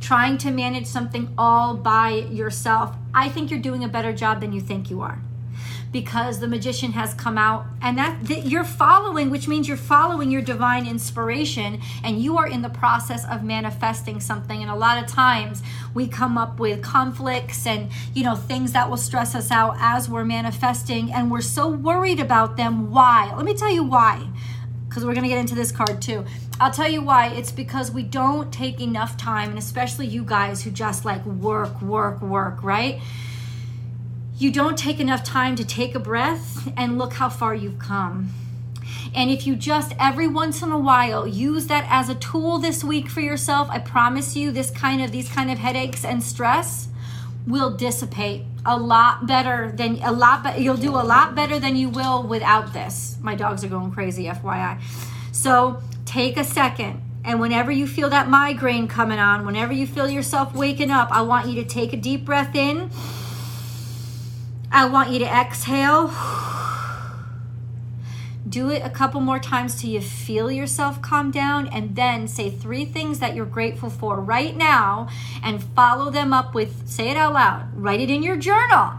trying 0.08 0.38
to 0.38 0.50
manage 0.50 0.86
something 0.86 1.34
all 1.38 1.76
by 1.76 2.12
yourself, 2.12 2.96
I 3.14 3.28
think 3.28 3.52
you're 3.52 3.60
doing 3.60 3.84
a 3.84 3.90
better 3.90 4.14
job 4.14 4.40
than 4.40 4.54
you 4.54 4.62
think 4.62 4.90
you 4.90 5.02
are. 5.02 5.20
Because 5.92 6.40
the 6.40 6.48
magician 6.48 6.94
has 6.94 7.14
come 7.14 7.38
out 7.38 7.66
and 7.82 7.98
that, 7.98 8.24
that 8.28 8.46
you're 8.46 8.64
following, 8.64 9.30
which 9.30 9.50
means 9.50 9.68
you're 9.68 9.76
following 9.76 10.32
your 10.32 10.42
divine 10.42 10.88
inspiration 10.88 11.82
and 12.06 12.22
you 12.22 12.38
are 12.38 12.48
in 12.48 12.62
the 12.62 12.70
process 12.70 13.26
of 13.26 13.44
manifesting 13.44 14.22
something. 14.22 14.62
And 14.62 14.72
a 14.72 14.76
lot 14.76 14.98
of 14.98 15.10
times 15.10 15.62
we 15.94 16.08
come 16.08 16.38
up 16.38 16.58
with 16.58 16.82
conflicts 16.82 17.68
and, 17.68 17.90
you 18.14 18.24
know, 18.24 18.36
things 18.36 18.72
that 18.72 18.90
will 18.90 18.96
stress 18.96 19.36
us 19.36 19.52
out 19.52 19.76
as 19.78 20.08
we're 20.08 20.24
manifesting 20.24 21.12
and 21.12 21.30
we're 21.30 21.42
so 21.42 21.68
worried 21.68 22.22
about 22.22 22.56
them. 22.56 22.92
Why? 22.92 23.34
Let 23.36 23.44
me 23.44 23.56
tell 23.56 23.74
you 23.74 23.84
why 23.84 24.30
because 24.98 25.06
we're 25.06 25.14
going 25.14 25.26
to 25.26 25.30
get 25.30 25.38
into 25.38 25.54
this 25.54 25.72
card 25.72 26.02
too. 26.02 26.26
I'll 26.60 26.72
tell 26.72 26.90
you 26.90 27.04
why. 27.04 27.28
It's 27.28 27.52
because 27.52 27.92
we 27.92 28.02
don't 28.02 28.52
take 28.52 28.82
enough 28.82 29.16
time, 29.16 29.52
and 29.52 29.60
especially 29.60 30.08
you 30.08 30.24
guys 30.24 30.64
who 30.64 30.72
just 30.72 31.06
like 31.06 31.24
work, 31.24 31.80
work, 31.84 32.20
work, 32.20 32.64
right? 32.64 33.00
You 34.40 34.52
don't 34.52 34.76
take 34.76 35.00
enough 35.00 35.24
time 35.24 35.56
to 35.56 35.64
take 35.64 35.94
a 35.94 36.00
breath 36.00 36.74
and 36.76 36.98
look 36.98 37.14
how 37.14 37.30
far 37.30 37.54
you've 37.54 37.78
come. 37.78 38.32
And 39.14 39.30
if 39.30 39.46
you 39.46 39.56
just 39.56 39.94
every 40.00 40.28
once 40.28 40.64
in 40.64 40.72
a 40.72 40.80
while 40.80 41.28
use 41.28 41.68
that 41.68 41.86
as 41.88 42.10
a 42.10 42.16
tool 42.16 42.58
this 42.58 42.84
week 42.84 43.08
for 43.08 43.22
yourself, 43.22 43.68
I 43.70 43.78
promise 43.78 44.36
you 44.36 44.50
this 44.50 44.72
kind 44.72 45.04
of 45.04 45.12
these 45.12 45.30
kind 45.30 45.52
of 45.52 45.60
headaches 45.60 46.04
and 46.04 46.24
stress 46.24 46.88
will 47.46 47.70
dissipate 47.70 48.46
a 48.68 48.78
lot 48.78 49.26
better 49.26 49.72
than 49.76 50.00
a 50.04 50.12
lot 50.12 50.44
but 50.44 50.60
you'll 50.62 50.78
do 50.78 50.92
a 50.92 51.06
lot 51.16 51.34
better 51.34 51.60
than 51.60 51.76
you 51.76 51.90
will 51.90 52.22
without 52.24 52.74
this. 52.74 53.18
My 53.22 53.36
dogs 53.36 53.64
are 53.64 53.70
going 53.70 53.92
crazy 53.92 54.26
fyi 54.26 54.82
so 55.32 55.82
take 56.06 56.38
a 56.38 56.44
second 56.44 57.02
and 57.24 57.40
whenever 57.40 57.72
you 57.72 57.88
feel 57.88 58.10
that 58.10 58.30
migraine 58.30 58.88
coming 58.88 59.20
on 59.20 59.46
whenever 59.46 59.74
you 59.74 59.88
feel 59.88 60.10
yourself 60.10 60.54
waking 60.56 60.92
up 60.92 61.10
i 61.12 61.22
want 61.22 61.48
you 61.48 61.56
to 61.62 61.68
take 61.68 61.92
a 61.94 61.98
deep 61.98 62.24
breath 62.26 62.56
in. 62.56 62.90
I 64.72 64.88
want 64.90 65.12
you 65.12 65.20
to 65.20 65.26
exhale 65.26 66.12
do 68.48 68.70
it 68.70 68.82
a 68.84 68.90
couple 68.90 69.20
more 69.22 69.40
times 69.40 69.80
till 69.80 69.90
you 69.90 70.02
feel 70.02 70.52
yourself 70.52 71.02
calm 71.02 71.32
down, 71.32 71.68
and 71.68 71.96
then 71.96 72.28
say 72.28 72.50
three 72.50 72.86
things 72.86 73.20
that 73.20 73.36
you're 73.36 73.46
grateful 73.46 73.90
for 73.90 74.20
right 74.20 74.56
now 74.56 75.10
and 75.44 75.64
follow 75.64 76.10
them 76.10 76.34
up 76.34 76.54
with 76.54 76.88
say 76.88 77.10
it 77.10 77.18
out 77.18 77.34
loud, 77.34 77.68
write 77.74 78.00
it 78.00 78.10
in 78.10 78.24
your 78.24 78.38
journal. 78.38 78.94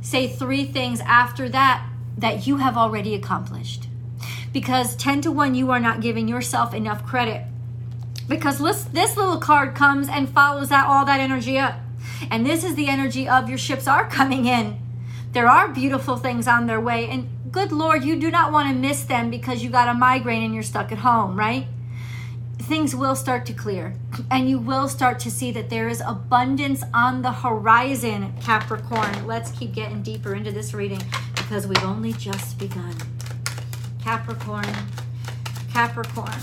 Say 0.00 0.28
three 0.28 0.64
things 0.64 1.00
after 1.00 1.48
that 1.50 1.86
that 2.18 2.46
you 2.46 2.56
have 2.56 2.76
already 2.76 3.14
accomplished. 3.14 3.86
Because 4.52 4.96
10 4.96 5.22
to 5.22 5.32
1, 5.32 5.54
you 5.54 5.70
are 5.70 5.80
not 5.80 6.00
giving 6.00 6.26
yourself 6.26 6.74
enough 6.74 7.06
credit. 7.06 7.44
Because 8.28 8.58
this, 8.58 8.84
this 8.84 9.16
little 9.16 9.38
card 9.38 9.74
comes 9.74 10.08
and 10.08 10.28
follows 10.28 10.68
that 10.70 10.86
all 10.86 11.04
that 11.04 11.20
energy 11.20 11.58
up. 11.58 11.76
And 12.30 12.44
this 12.44 12.64
is 12.64 12.74
the 12.74 12.88
energy 12.88 13.28
of 13.28 13.48
your 13.48 13.58
ships 13.58 13.86
are 13.86 14.08
coming 14.08 14.46
in. 14.46 14.78
There 15.32 15.48
are 15.48 15.68
beautiful 15.68 16.16
things 16.16 16.48
on 16.48 16.66
their 16.66 16.80
way. 16.80 17.08
And 17.08 17.28
good 17.50 17.72
Lord, 17.72 18.04
you 18.04 18.16
do 18.16 18.30
not 18.30 18.52
want 18.52 18.68
to 18.68 18.74
miss 18.74 19.04
them 19.04 19.30
because 19.30 19.62
you 19.62 19.70
got 19.70 19.88
a 19.88 19.94
migraine 19.94 20.42
and 20.42 20.54
you're 20.54 20.62
stuck 20.62 20.92
at 20.92 20.98
home, 20.98 21.38
right? 21.38 21.66
Things 22.58 22.94
will 22.94 23.16
start 23.16 23.46
to 23.46 23.52
clear 23.52 23.94
and 24.30 24.48
you 24.48 24.58
will 24.58 24.88
start 24.88 25.18
to 25.20 25.30
see 25.30 25.50
that 25.52 25.70
there 25.70 25.88
is 25.88 26.00
abundance 26.06 26.84
on 26.94 27.22
the 27.22 27.32
horizon, 27.32 28.32
Capricorn. 28.40 29.26
Let's 29.26 29.50
keep 29.52 29.74
getting 29.74 30.02
deeper 30.02 30.34
into 30.34 30.52
this 30.52 30.72
reading 30.72 31.02
because 31.34 31.66
we've 31.66 31.82
only 31.82 32.12
just 32.12 32.58
begun. 32.58 32.94
Capricorn, 34.00 34.72
Capricorn. 35.72 36.40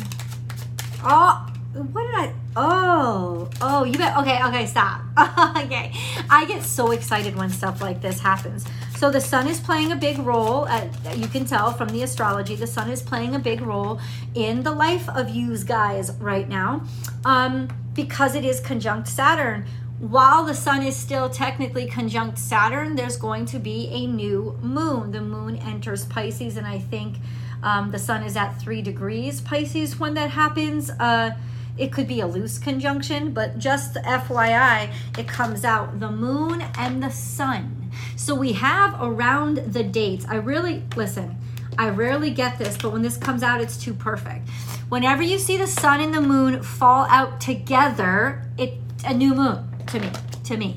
Oh, 1.04 1.48
what 1.74 2.02
did 2.02 2.16
I? 2.16 2.34
Oh, 2.56 3.50
oh, 3.62 3.84
you 3.84 3.98
bet. 3.98 4.18
Okay, 4.18 4.44
okay, 4.44 4.66
stop. 4.66 5.02
okay. 5.58 5.94
I 6.30 6.46
get 6.46 6.64
so 6.64 6.92
excited 6.92 7.36
when 7.36 7.50
stuff 7.50 7.82
like 7.82 8.02
this 8.02 8.20
happens. 8.20 8.66
So 8.98 9.12
the 9.12 9.22
sun 9.22 9.48
is 9.48 9.60
playing 9.60 9.92
a 9.92 9.96
big 9.96 10.18
role. 10.18 10.68
At, 10.68 11.16
you 11.16 11.28
can 11.28 11.46
tell 11.46 11.72
from 11.72 11.90
the 11.90 12.02
astrology, 12.02 12.56
the 12.56 12.66
sun 12.66 12.90
is 12.90 13.00
playing 13.00 13.36
a 13.36 13.40
big 13.40 13.62
role 13.62 14.00
in 14.34 14.64
the 14.64 14.72
life 14.72 15.08
of 15.10 15.30
you 15.30 15.56
guys 15.60 16.14
right 16.14 16.50
now 16.50 16.82
um, 17.24 17.70
because 17.94 18.34
it 18.34 18.44
is 18.44 18.60
conjunct 18.60 19.08
Saturn. 19.08 19.68
While 20.00 20.46
the 20.46 20.56
sun 20.56 20.82
is 20.82 20.96
still 20.96 21.30
technically 21.30 21.86
conjunct 21.86 22.40
Saturn, 22.40 22.96
there's 22.96 23.18
going 23.18 23.46
to 23.46 23.60
be 23.60 23.88
a 23.90 24.08
new 24.08 24.58
moon. 24.64 25.12
The 25.12 25.22
moon 25.22 25.58
enters 25.58 26.04
Pisces, 26.06 26.58
and 26.58 26.66
I 26.66 26.80
think 26.80 27.18
um, 27.62 27.92
the 27.92 28.00
sun 28.00 28.24
is 28.24 28.36
at 28.36 28.54
three 28.54 28.82
degrees 28.82 29.42
Pisces 29.42 30.00
when 30.00 30.16
that 30.16 30.32
happens. 30.32 30.90
Uh, 30.90 31.36
it 31.78 31.92
could 31.92 32.08
be 32.08 32.20
a 32.20 32.26
loose 32.26 32.58
conjunction, 32.58 33.32
but 33.32 33.60
just 33.60 33.94
FYI, 33.94 34.92
it 35.20 35.28
comes 35.28 35.64
out 35.64 36.00
the 36.00 36.10
moon 36.10 36.64
and 36.80 37.04
the 37.04 37.12
sun. 37.12 37.77
So 38.16 38.36
we 38.36 38.54
have 38.54 38.96
around 39.02 39.58
the 39.58 39.84
dates. 39.84 40.26
I 40.28 40.36
really, 40.36 40.84
listen, 40.96 41.38
I 41.78 41.90
rarely 41.90 42.32
get 42.32 42.58
this, 42.58 42.78
but 42.78 42.92
when 42.92 43.02
this 43.02 43.18
comes 43.18 43.44
out, 43.44 43.62
it's 43.62 43.78
too 43.78 43.94
perfect. 43.94 44.50
Whenever 44.90 45.22
you 45.22 45.38
see 45.38 45.58
the 45.58 45.68
sun 45.68 46.02
and 46.02 46.14
the 46.14 46.22
moon 46.22 46.64
fall 46.64 47.06
out 47.10 47.40
together, 47.40 48.44
it's 48.58 49.04
a 49.06 49.14
new 49.14 49.36
moon 49.36 49.64
to 49.88 50.00
me, 50.00 50.10
to 50.44 50.58
me, 50.58 50.76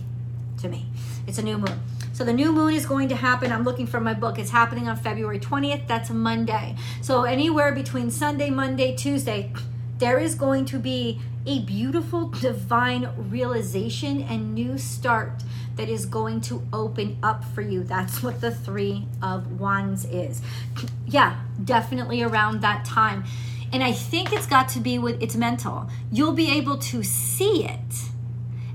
to 0.60 0.68
me. 0.68 0.86
It's 1.26 1.38
a 1.38 1.42
new 1.42 1.58
moon. 1.58 1.80
So 2.12 2.24
the 2.24 2.32
new 2.32 2.52
moon 2.52 2.74
is 2.74 2.84
going 2.84 3.08
to 3.08 3.16
happen. 3.16 3.50
I'm 3.50 3.62
looking 3.62 3.86
for 3.86 3.98
my 3.98 4.12
book. 4.12 4.38
It's 4.38 4.50
happening 4.50 4.88
on 4.88 4.96
February 4.96 5.38
20th. 5.38 5.86
That's 5.86 6.10
Monday. 6.10 6.76
So 7.00 7.22
anywhere 7.22 7.72
between 7.72 8.10
Sunday, 8.10 8.50
Monday, 8.50 8.94
Tuesday, 8.94 9.52
there 9.98 10.18
is 10.18 10.34
going 10.34 10.66
to 10.66 10.78
be 10.78 11.20
a 11.46 11.60
beautiful 11.60 12.28
divine 12.28 13.08
realization 13.16 14.22
and 14.22 14.54
new 14.54 14.76
start 14.76 15.42
that 15.76 15.88
is 15.88 16.04
going 16.04 16.40
to 16.42 16.66
open 16.72 17.16
up 17.22 17.44
for 17.44 17.62
you. 17.62 17.82
That's 17.82 18.22
what 18.22 18.40
the 18.40 18.50
Three 18.50 19.06
of 19.22 19.58
Wands 19.58 20.04
is. 20.04 20.42
Yeah, 21.06 21.40
definitely 21.64 22.22
around 22.22 22.60
that 22.60 22.84
time. 22.84 23.24
And 23.72 23.82
I 23.82 23.92
think 23.92 24.32
it's 24.32 24.46
got 24.46 24.68
to 24.70 24.80
be 24.80 24.98
with 24.98 25.22
it's 25.22 25.36
mental. 25.36 25.88
You'll 26.12 26.32
be 26.32 26.50
able 26.50 26.76
to 26.78 27.02
see 27.02 27.64
it 27.64 28.10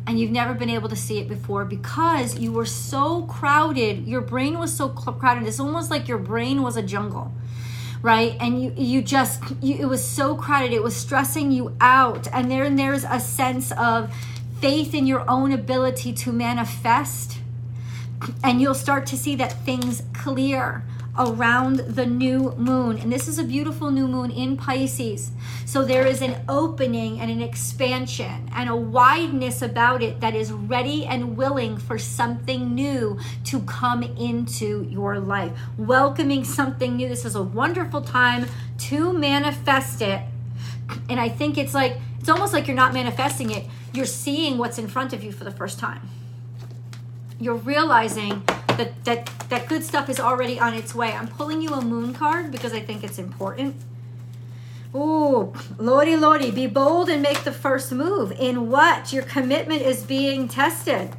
and 0.07 0.19
you've 0.19 0.31
never 0.31 0.53
been 0.53 0.69
able 0.69 0.89
to 0.89 0.95
see 0.95 1.19
it 1.19 1.27
before 1.27 1.65
because 1.65 2.38
you 2.39 2.51
were 2.51 2.65
so 2.65 3.24
crowded. 3.24 4.07
Your 4.07 4.22
brain 4.22 4.57
was 4.57 4.75
so 4.75 4.89
crowded. 4.89 5.48
It's 5.48 5.60
almost 5.60 5.91
like 5.91 6.07
your 6.07 6.17
brain 6.17 6.62
was 6.63 6.77
a 6.77 6.84
jungle 6.84 7.31
right? 8.05 8.38
And 8.39 8.62
you 8.62 8.71
you 8.77 9.01
just 9.01 9.41
you, 9.63 9.77
it 9.77 9.85
was 9.85 10.07
so 10.07 10.35
crowded. 10.35 10.71
It 10.71 10.83
was 10.83 10.95
stressing 10.95 11.51
you 11.51 11.75
out. 11.81 12.27
And 12.31 12.51
then 12.51 12.75
there's 12.75 13.03
a 13.03 13.19
sense 13.19 13.71
of 13.71 14.13
faith 14.62 14.93
in 14.93 15.07
your 15.07 15.27
own 15.27 15.51
ability 15.51 16.13
to 16.13 16.31
manifest. 16.31 17.39
And 18.43 18.62
you'll 18.62 18.75
start 18.75 19.07
to 19.07 19.17
see 19.17 19.35
that 19.38 19.65
things 19.65 20.03
clear 20.13 20.83
around 21.17 21.77
the 21.77 22.05
new 22.05 22.53
moon. 22.57 22.98
And 22.98 23.12
this 23.12 23.27
is 23.27 23.39
a 23.39 23.43
beautiful 23.43 23.91
new 23.91 24.07
moon 24.07 24.31
in 24.31 24.57
Pisces. 24.57 25.31
So 25.65 25.84
there 25.84 26.05
is 26.05 26.22
an 26.22 26.43
opening 26.50 27.19
and 27.19 27.31
an 27.31 27.41
expansion 27.41 28.50
and 28.53 28.69
a 28.69 28.75
wideness 28.75 29.62
about 29.62 30.03
it 30.03 30.19
that 30.22 30.36
is 30.36 30.51
ready 30.51 31.05
and 31.05 31.38
willing 31.38 31.77
for 31.77 31.98
something 31.98 32.75
new 32.75 33.19
to 33.45 33.62
come 33.62 34.03
into 34.03 34.88
your 34.89 35.19
life. 35.19 35.57
Welcoming 35.77 36.43
something 36.43 36.98
new. 36.98 37.07
This 37.07 37.25
is 37.25 37.36
a 37.36 37.43
wonderful 37.43 38.01
time 38.01 38.48
to 38.79 39.13
manifest 39.13 40.01
it. 40.01 40.22
And 41.10 41.19
I 41.19 41.29
think 41.29 41.57
it's 41.57 41.74
like, 41.74 41.98
it's 42.19 42.29
almost 42.29 42.53
like 42.53 42.67
you're 42.67 42.75
not 42.75 42.93
manifesting 42.93 43.51
it, 43.51 43.65
you're 43.93 44.05
seeing 44.05 44.57
what's 44.57 44.77
in 44.77 44.88
front 44.88 45.13
of 45.13 45.24
you 45.24 45.31
for 45.31 45.43
the 45.43 45.51
first 45.51 45.79
time. 45.79 46.10
You're 47.39 47.55
realizing 47.55 48.43
that 48.77 49.05
that 49.05 49.50
that 49.50 49.67
good 49.67 49.84
stuff 49.84 50.10
is 50.10 50.20
already 50.20 50.60
on 50.60 50.74
its 50.74 50.94
way. 50.96 51.12
I'm 51.12 51.27
pulling 51.27 51.62
you 51.62 51.70
a 51.70 51.82
moon 51.82 52.13
card 52.13 52.51
because 52.51 52.74
I 52.74 52.79
think 52.79 53.03
it's 53.03 53.20
important. 53.20 53.75
Ooh, 54.96 55.53
Lordy, 55.77 56.15
Lordy, 56.15 56.51
be 56.51 56.67
bold 56.67 57.10
and 57.10 57.22
make 57.22 57.44
the 57.44 57.51
first 57.51 57.91
move. 57.91 58.32
In 58.32 58.70
what? 58.70 59.12
Your 59.12 59.24
commitment 59.24 59.82
is 59.82 60.03
being 60.03 60.48
tested. 60.48 61.10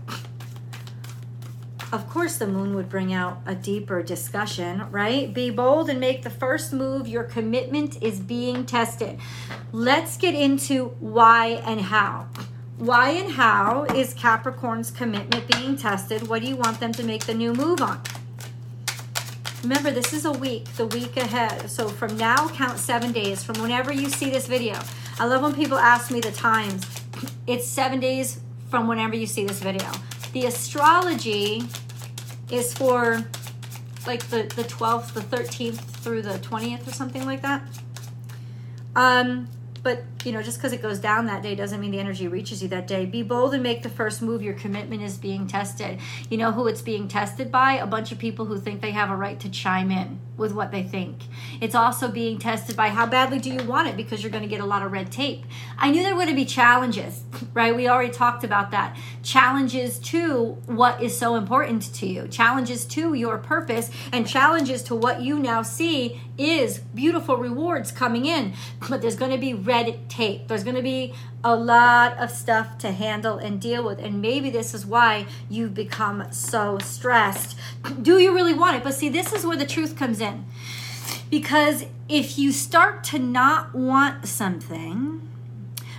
Of 1.92 2.08
course, 2.08 2.36
the 2.36 2.46
moon 2.46 2.74
would 2.74 2.88
bring 2.88 3.12
out 3.12 3.42
a 3.46 3.54
deeper 3.54 4.02
discussion, 4.02 4.90
right? 4.90 5.32
Be 5.32 5.50
bold 5.50 5.88
and 5.88 6.00
make 6.00 6.22
the 6.22 6.30
first 6.30 6.72
move. 6.72 7.06
Your 7.06 7.22
commitment 7.22 8.02
is 8.02 8.18
being 8.18 8.66
tested. 8.66 9.18
Let's 9.72 10.16
get 10.16 10.34
into 10.34 10.96
why 10.98 11.62
and 11.64 11.80
how. 11.80 12.28
Why 12.78 13.12
and 13.12 13.32
how 13.32 13.84
is 13.84 14.12
Capricorn's 14.12 14.90
commitment 14.90 15.48
being 15.50 15.76
tested? 15.76 16.28
What 16.28 16.42
do 16.42 16.48
you 16.48 16.56
want 16.56 16.78
them 16.78 16.92
to 16.92 17.02
make 17.02 17.24
the 17.24 17.32
new 17.32 17.54
move 17.54 17.80
on? 17.80 18.02
Remember, 19.62 19.90
this 19.90 20.12
is 20.12 20.26
a 20.26 20.32
week, 20.32 20.66
the 20.76 20.86
week 20.86 21.16
ahead. 21.16 21.70
So 21.70 21.88
from 21.88 22.18
now, 22.18 22.48
count 22.48 22.78
seven 22.78 23.12
days 23.12 23.42
from 23.42 23.62
whenever 23.62 23.92
you 23.92 24.10
see 24.10 24.28
this 24.28 24.46
video. 24.46 24.78
I 25.18 25.24
love 25.24 25.40
when 25.40 25.54
people 25.54 25.78
ask 25.78 26.10
me 26.10 26.20
the 26.20 26.32
times. 26.32 26.84
It's 27.46 27.66
seven 27.66 28.00
days 28.00 28.40
from 28.68 28.88
whenever 28.88 29.14
you 29.14 29.26
see 29.26 29.46
this 29.46 29.60
video. 29.60 29.88
The 30.32 30.46
astrology 30.46 31.62
is 32.50 32.74
for 32.74 33.24
like 34.06 34.28
the, 34.28 34.42
the 34.54 34.64
12th, 34.64 35.14
the 35.14 35.20
13th 35.20 35.78
through 35.78 36.22
the 36.22 36.38
20th 36.40 36.88
or 36.88 36.92
something 36.92 37.24
like 37.24 37.42
that. 37.42 37.62
Um, 38.96 39.48
but, 39.86 40.02
you 40.24 40.32
know, 40.32 40.42
just 40.42 40.58
because 40.58 40.72
it 40.72 40.82
goes 40.82 40.98
down 40.98 41.26
that 41.26 41.44
day 41.44 41.54
doesn't 41.54 41.80
mean 41.80 41.92
the 41.92 42.00
energy 42.00 42.26
reaches 42.26 42.60
you 42.60 42.66
that 42.70 42.88
day. 42.88 43.06
Be 43.06 43.22
bold 43.22 43.54
and 43.54 43.62
make 43.62 43.84
the 43.84 43.88
first 43.88 44.20
move. 44.20 44.42
Your 44.42 44.54
commitment 44.54 45.00
is 45.00 45.16
being 45.16 45.46
tested. 45.46 46.00
You 46.28 46.38
know 46.38 46.50
who 46.50 46.66
it's 46.66 46.82
being 46.82 47.06
tested 47.06 47.52
by? 47.52 47.74
A 47.74 47.86
bunch 47.86 48.10
of 48.10 48.18
people 48.18 48.46
who 48.46 48.58
think 48.58 48.80
they 48.80 48.90
have 48.90 49.12
a 49.12 49.16
right 49.16 49.38
to 49.38 49.48
chime 49.48 49.92
in 49.92 50.18
with 50.36 50.52
what 50.52 50.70
they 50.70 50.82
think. 50.82 51.18
It's 51.60 51.74
also 51.74 52.08
being 52.08 52.38
tested 52.38 52.76
by 52.76 52.88
how 52.88 53.06
badly 53.06 53.38
do 53.38 53.50
you 53.50 53.62
want 53.64 53.88
it 53.88 53.96
because 53.96 54.22
you're 54.22 54.30
going 54.30 54.42
to 54.42 54.48
get 54.48 54.60
a 54.60 54.66
lot 54.66 54.82
of 54.82 54.92
red 54.92 55.10
tape. 55.10 55.44
I 55.78 55.90
knew 55.90 56.02
there 56.02 56.14
would 56.14 56.34
be 56.34 56.44
challenges, 56.44 57.22
right? 57.54 57.74
We 57.74 57.88
already 57.88 58.12
talked 58.12 58.44
about 58.44 58.70
that. 58.72 58.96
Challenges 59.22 59.98
to 60.00 60.58
what 60.66 61.02
is 61.02 61.16
so 61.16 61.36
important 61.36 61.94
to 61.94 62.06
you, 62.06 62.28
challenges 62.28 62.84
to 62.86 63.14
your 63.14 63.38
purpose, 63.38 63.90
and 64.12 64.26
challenges 64.26 64.82
to 64.84 64.94
what 64.94 65.22
you 65.22 65.38
now 65.38 65.62
see 65.62 66.20
is 66.38 66.78
beautiful 66.78 67.36
rewards 67.36 67.90
coming 67.92 68.26
in. 68.26 68.52
But 68.88 69.00
there's 69.00 69.16
going 69.16 69.30
to 69.30 69.38
be 69.38 69.54
red 69.54 70.08
tape. 70.08 70.48
There's 70.48 70.64
going 70.64 70.76
to 70.76 70.82
be 70.82 71.14
a 71.46 71.54
lot 71.54 72.18
of 72.18 72.28
stuff 72.28 72.76
to 72.76 72.90
handle 72.90 73.38
and 73.38 73.60
deal 73.60 73.84
with. 73.84 74.00
And 74.00 74.20
maybe 74.20 74.50
this 74.50 74.74
is 74.74 74.84
why 74.84 75.26
you've 75.48 75.74
become 75.74 76.26
so 76.32 76.78
stressed. 76.80 77.56
Do 78.02 78.18
you 78.18 78.34
really 78.34 78.52
want 78.52 78.78
it? 78.78 78.82
But 78.82 78.94
see, 78.94 79.08
this 79.08 79.32
is 79.32 79.46
where 79.46 79.56
the 79.56 79.64
truth 79.64 79.96
comes 79.96 80.20
in. 80.20 80.44
Because 81.30 81.84
if 82.08 82.36
you 82.36 82.50
start 82.50 83.04
to 83.04 83.20
not 83.20 83.76
want 83.76 84.26
something, 84.26 85.20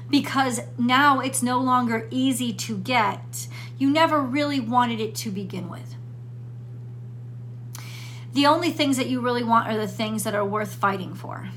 because 0.10 0.60
now 0.78 1.22
it's 1.22 1.42
no 1.42 1.62
longer 1.62 2.10
easy 2.12 2.52
to 2.52 2.78
get, 2.78 3.48
you 3.78 3.90
never 3.90 4.20
really 4.20 4.60
wanted 4.60 5.00
it 5.00 5.16
to 5.16 5.32
begin 5.32 5.70
with. 5.70 5.96
The 8.34 8.46
only 8.46 8.72
things 8.72 8.98
that 8.98 9.08
you 9.08 9.22
really 9.22 9.46
want 9.46 9.70
are 9.70 9.78
the 9.78 9.88
things 9.88 10.26
that 10.26 10.36
are 10.36 10.46
worth 10.46 10.74
fighting 10.76 11.16
for. 11.16 11.52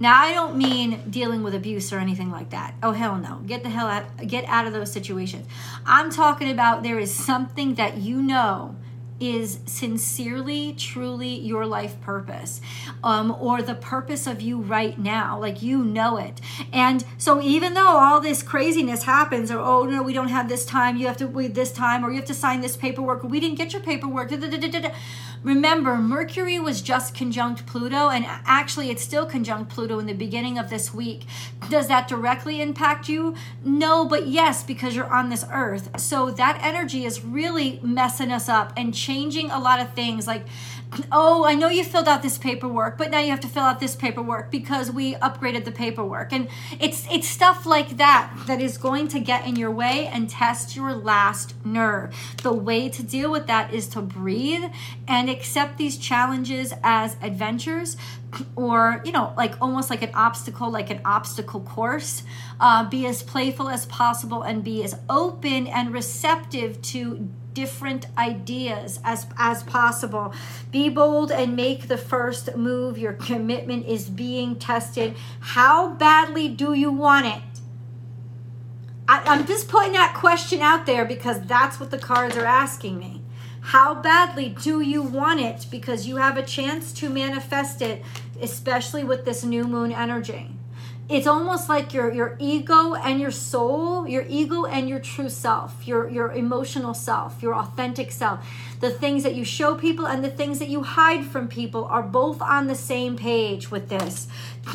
Now, 0.00 0.20
I 0.20 0.32
don't 0.32 0.56
mean 0.56 1.02
dealing 1.08 1.42
with 1.42 1.54
abuse 1.54 1.92
or 1.92 1.98
anything 1.98 2.30
like 2.30 2.50
that. 2.50 2.74
Oh 2.82 2.92
hell 2.92 3.16
no. 3.16 3.40
Get 3.46 3.62
the 3.62 3.70
hell 3.70 3.86
out 3.86 4.04
get 4.26 4.44
out 4.46 4.66
of 4.66 4.72
those 4.72 4.92
situations. 4.92 5.46
I'm 5.86 6.10
talking 6.10 6.50
about 6.50 6.82
there 6.82 6.98
is 6.98 7.14
something 7.14 7.74
that 7.74 7.98
you 7.98 8.20
know 8.20 8.76
is 9.22 9.60
sincerely, 9.66 10.72
truly 10.72 11.28
your 11.28 11.64
life 11.64 12.00
purpose, 12.00 12.60
um, 13.04 13.30
or 13.38 13.62
the 13.62 13.74
purpose 13.76 14.26
of 14.26 14.40
you 14.40 14.58
right 14.58 14.98
now. 14.98 15.38
Like 15.38 15.62
you 15.62 15.84
know 15.84 16.16
it. 16.16 16.40
And 16.72 17.04
so, 17.18 17.40
even 17.40 17.74
though 17.74 17.86
all 17.98 18.20
this 18.20 18.42
craziness 18.42 19.04
happens, 19.04 19.52
or 19.52 19.60
oh 19.60 19.84
no, 19.84 20.02
we 20.02 20.12
don't 20.12 20.28
have 20.28 20.48
this 20.48 20.66
time, 20.66 20.96
you 20.96 21.06
have 21.06 21.16
to 21.18 21.28
wait 21.28 21.54
this 21.54 21.70
time, 21.70 22.04
or 22.04 22.10
you 22.10 22.16
have 22.16 22.26
to 22.26 22.34
sign 22.34 22.62
this 22.62 22.76
paperwork, 22.76 23.22
or 23.22 23.28
we 23.28 23.38
didn't 23.38 23.58
get 23.58 23.72
your 23.72 23.82
paperwork. 23.82 24.32
Remember, 25.44 25.96
Mercury 25.96 26.58
was 26.58 26.82
just 26.82 27.14
conjunct 27.14 27.64
Pluto, 27.64 28.08
and 28.08 28.24
actually, 28.26 28.90
it's 28.90 29.02
still 29.02 29.26
conjunct 29.26 29.70
Pluto 29.70 30.00
in 30.00 30.06
the 30.06 30.14
beginning 30.14 30.58
of 30.58 30.68
this 30.68 30.92
week. 30.92 31.26
Does 31.70 31.86
that 31.86 32.08
directly 32.08 32.60
impact 32.60 33.08
you? 33.08 33.36
No, 33.64 34.04
but 34.04 34.26
yes, 34.26 34.64
because 34.64 34.96
you're 34.96 35.12
on 35.12 35.30
this 35.30 35.44
earth. 35.52 36.00
So 36.00 36.32
that 36.32 36.58
energy 36.60 37.04
is 37.04 37.24
really 37.24 37.78
messing 37.84 38.32
us 38.32 38.48
up 38.48 38.72
and 38.76 38.92
changing 38.92 39.11
changing 39.12 39.50
a 39.50 39.58
lot 39.58 39.78
of 39.80 39.92
things 39.94 40.26
like 40.26 40.44
oh, 41.10 41.44
I 41.44 41.54
know 41.54 41.68
you 41.68 41.84
filled 41.84 42.08
out 42.08 42.22
this 42.22 42.38
paperwork, 42.38 42.98
but 42.98 43.10
now 43.10 43.18
you 43.18 43.30
have 43.30 43.40
to 43.40 43.48
fill 43.48 43.62
out 43.62 43.80
this 43.80 43.96
paperwork 43.96 44.50
because 44.50 44.90
we 44.90 45.14
upgraded 45.14 45.64
the 45.64 45.72
paperwork. 45.72 46.32
And 46.32 46.48
it's 46.80 47.06
it's 47.10 47.28
stuff 47.28 47.66
like 47.66 47.96
that 47.96 48.32
that 48.46 48.60
is 48.60 48.78
going 48.78 49.08
to 49.08 49.20
get 49.20 49.46
in 49.46 49.56
your 49.56 49.70
way 49.70 50.06
and 50.06 50.28
test 50.28 50.76
your 50.76 50.94
last 50.94 51.54
nerve. 51.64 52.14
The 52.42 52.52
way 52.52 52.88
to 52.90 53.02
deal 53.02 53.30
with 53.30 53.46
that 53.46 53.72
is 53.72 53.88
to 53.88 54.02
breathe 54.02 54.64
and 55.08 55.30
accept 55.30 55.78
these 55.78 55.96
challenges 55.96 56.74
as 56.82 57.16
adventures 57.22 57.96
or 58.56 59.02
you 59.04 59.12
know 59.12 59.34
like 59.36 59.54
almost 59.60 59.90
like 59.90 60.00
an 60.00 60.10
obstacle 60.14 60.70
like 60.70 60.88
an 60.88 60.98
obstacle 61.04 61.60
course 61.60 62.22
uh, 62.60 62.88
be 62.88 63.06
as 63.06 63.22
playful 63.22 63.68
as 63.68 63.84
possible 63.86 64.42
and 64.42 64.64
be 64.64 64.82
as 64.82 64.96
open 65.10 65.66
and 65.66 65.92
receptive 65.92 66.80
to 66.80 67.28
different 67.54 68.06
ideas 68.16 69.00
as 69.04 69.26
as 69.36 69.62
possible. 69.62 70.32
Be 70.70 70.88
bold 70.88 71.30
and 71.30 71.56
make 71.56 71.88
the 71.88 71.98
first 71.98 72.56
move. 72.56 72.98
Your 72.98 73.12
commitment 73.12 73.86
is 73.86 74.08
being 74.08 74.56
tested. 74.56 75.14
How 75.40 75.90
badly 75.90 76.48
do 76.48 76.72
you 76.72 76.90
want 76.90 77.26
it? 77.26 77.42
I, 79.08 79.20
i'm 79.26 79.46
just 79.46 79.68
putting 79.68 79.92
that 79.92 80.14
question 80.14 80.60
out 80.60 80.86
there 80.86 81.04
because 81.04 81.40
that's 81.42 81.80
what 81.80 81.90
the 81.90 81.98
cards 81.98 82.36
are 82.36 82.46
asking 82.46 82.98
me. 82.98 83.22
How 83.66 83.94
badly 83.94 84.48
do 84.48 84.80
you 84.80 85.02
want 85.02 85.40
it? 85.40 85.66
Because 85.70 86.06
you 86.06 86.16
have 86.16 86.36
a 86.36 86.42
chance 86.42 86.92
to 86.94 87.08
manifest 87.08 87.80
it 87.82 88.02
especially 88.40 89.04
with 89.04 89.24
this 89.24 89.44
new 89.44 89.64
moon 89.64 89.92
energy 89.92 90.50
it's 91.08 91.26
almost 91.26 91.68
like 91.68 91.92
your 91.92 92.12
your 92.12 92.36
ego 92.38 92.94
and 92.94 93.20
your 93.20 93.30
soul 93.30 94.06
your 94.06 94.24
ego 94.28 94.64
and 94.64 94.88
your 94.88 95.00
true 95.00 95.28
self 95.28 95.86
your 95.86 96.08
your 96.08 96.32
emotional 96.32 96.94
self 96.94 97.42
your 97.42 97.54
authentic 97.54 98.12
self. 98.12 98.46
The 98.80 98.90
things 98.90 99.22
that 99.24 99.34
you 99.34 99.44
show 99.44 99.74
people 99.74 100.06
and 100.06 100.24
the 100.24 100.30
things 100.30 100.58
that 100.58 100.68
you 100.68 100.82
hide 100.82 101.24
from 101.24 101.48
people 101.48 101.84
are 101.86 102.02
both 102.02 102.40
on 102.40 102.66
the 102.66 102.74
same 102.74 103.16
page 103.16 103.70
with 103.70 103.88
this. 103.88 104.28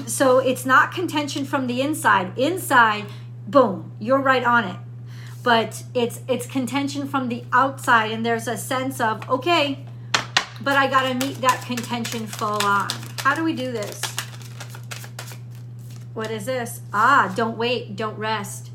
So 0.05 0.39
it's 0.39 0.65
not 0.65 0.91
contention 0.91 1.45
from 1.45 1.67
the 1.67 1.81
inside. 1.81 2.37
Inside 2.37 3.05
boom 3.47 3.91
you're 3.99 4.21
right 4.21 4.43
on 4.43 4.65
it. 4.65 4.77
But 5.43 5.83
it's 5.93 6.21
it's 6.27 6.45
contention 6.45 7.07
from 7.07 7.29
the 7.29 7.45
outside 7.53 8.11
and 8.11 8.25
there's 8.25 8.47
a 8.47 8.57
sense 8.57 8.99
of 8.99 9.27
okay 9.29 9.85
but 10.59 10.75
i 10.75 10.87
got 10.87 11.07
to 11.07 11.13
meet 11.13 11.39
that 11.41 11.63
contention 11.65 12.27
full 12.27 12.63
on. 12.65 12.89
How 13.19 13.35
do 13.35 13.43
we 13.43 13.53
do 13.53 13.71
this 13.71 14.16
what 16.17 16.31
is 16.31 16.47
this? 16.47 16.81
Ah, 16.91 17.31
don't 17.35 17.59
wait, 17.59 17.95
don't 17.95 18.17
rest. 18.17 18.71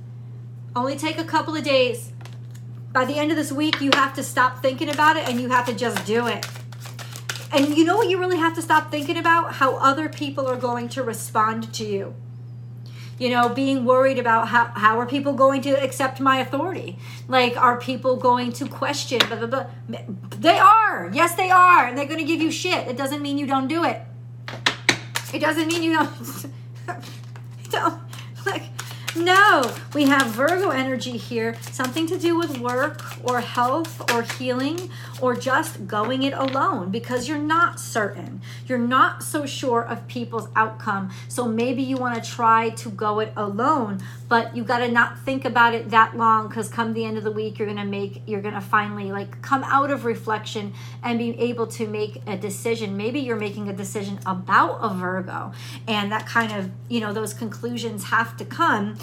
Only 0.77 0.95
take 0.95 1.19
a 1.19 1.25
couple 1.25 1.57
of 1.57 1.65
days. 1.65 2.13
By 2.93 3.05
the 3.05 3.17
end 3.17 3.33
of 3.33 3.37
this 3.37 3.51
week, 3.51 3.81
you 3.81 3.91
have 3.95 4.15
to 4.15 4.23
stop 4.23 4.63
thinking 4.63 4.89
about 4.89 5.17
it 5.17 5.29
and 5.29 5.41
you 5.41 5.49
have 5.49 5.67
to 5.67 5.75
just 5.75 6.07
do 6.07 6.29
it. 6.29 6.47
And 7.51 7.77
you 7.77 7.85
know 7.85 7.97
what 7.97 8.09
you 8.09 8.21
really 8.21 8.37
have 8.37 8.55
to 8.55 8.63
stop 8.63 8.93
thinking 8.93 9.17
about? 9.17 9.55
How 9.55 9.75
other 9.79 10.09
people 10.09 10.47
are 10.47 10.57
going 10.57 10.89
to 10.91 11.03
respond 11.03 11.75
to 11.75 11.85
you. 11.85 12.15
You 13.19 13.31
know, 13.31 13.49
being 13.49 13.85
worried 13.85 14.21
about 14.21 14.47
how, 14.49 14.67
how 14.67 15.01
are 15.01 15.07
people 15.07 15.33
going 15.33 15.63
to 15.63 15.71
accept 15.71 16.21
my 16.21 16.39
authority? 16.39 16.97
Like, 17.27 17.57
are 17.57 17.77
people 17.77 18.15
going 18.15 18.53
to 18.53 18.69
question? 18.69 19.19
Blah, 19.27 19.45
blah, 19.45 19.65
blah. 19.89 19.99
They 20.39 20.61
are. 20.61 21.11
Yes, 21.13 21.35
they 21.35 21.51
are. 21.51 21.87
And 21.87 21.99
they're 21.99 22.07
going 22.07 22.21
to 22.21 22.25
give 22.25 22.41
you 22.41 22.53
shit. 22.53 22.87
It 22.87 22.97
doesn't 22.97 23.21
mean 23.21 23.37
you 23.37 23.49
don't 23.49 23.67
do 23.67 23.83
it. 23.83 24.01
It 25.35 25.41
doesn't 25.41 25.67
mean 25.67 25.83
you 25.83 25.95
don't. 25.95 26.47
don't 27.73 28.12
no, 29.17 29.75
we 29.95 30.05
have 30.05 30.29
Virgo 30.29 30.71
energy 30.71 31.17
here, 31.17 31.57
something 31.71 32.07
to 32.07 32.19
do 32.19 32.37
with 32.37 32.59
work 32.59 33.03
or 33.23 33.41
health 33.41 34.11
or 34.13 34.23
healing 34.23 34.91
or 35.21 35.35
just 35.35 35.87
going 35.87 36.23
it 36.23 36.33
alone 36.33 36.91
because 36.91 37.29
you're 37.29 37.39
not 37.39 37.79
certain. 37.79 38.41
You're 38.67 38.79
not 38.79 39.23
so 39.23 39.45
sure 39.45 39.83
of 39.83 40.07
people's 40.09 40.49
outcome. 40.57 41.11
So 41.29 41.47
maybe 41.47 41.83
you 41.83 41.97
want 41.97 42.23
to 42.23 42.31
try 42.31 42.71
to 42.71 42.91
go 42.91 43.21
it 43.21 43.33
alone, 43.37 44.03
but 44.29 44.57
you 44.57 44.65
got 44.65 44.79
to 44.79 44.89
not 44.89 45.19
think 45.21 45.45
about 45.45 45.75
it 45.75 45.91
that 45.91 46.17
long 46.17 46.49
cuz 46.49 46.69
come 46.69 46.93
the 46.95 47.05
end 47.05 47.19
of 47.19 47.25
the 47.25 47.31
week 47.31 47.59
you're 47.59 47.67
going 47.67 47.79
to 47.79 47.85
make 47.85 48.23
you're 48.27 48.41
going 48.41 48.55
to 48.55 48.61
finally 48.61 49.13
like 49.13 49.43
come 49.43 49.63
out 49.65 49.91
of 49.91 50.05
reflection 50.05 50.73
and 51.03 51.19
be 51.19 51.39
able 51.39 51.67
to 51.67 51.87
make 51.87 52.23
a 52.27 52.37
decision. 52.37 52.97
Maybe 52.97 53.21
you're 53.21 53.37
making 53.37 53.69
a 53.69 53.73
decision 53.73 54.19
about 54.25 54.79
a 54.81 54.89
Virgo 54.89 55.53
and 55.87 56.11
that 56.11 56.27
kind 56.27 56.53
of, 56.53 56.71
you 56.89 57.01
know, 57.01 57.13
those 57.13 57.35
conclusions 57.35 58.05
have 58.05 58.37
to 58.39 58.45
come 58.45 58.97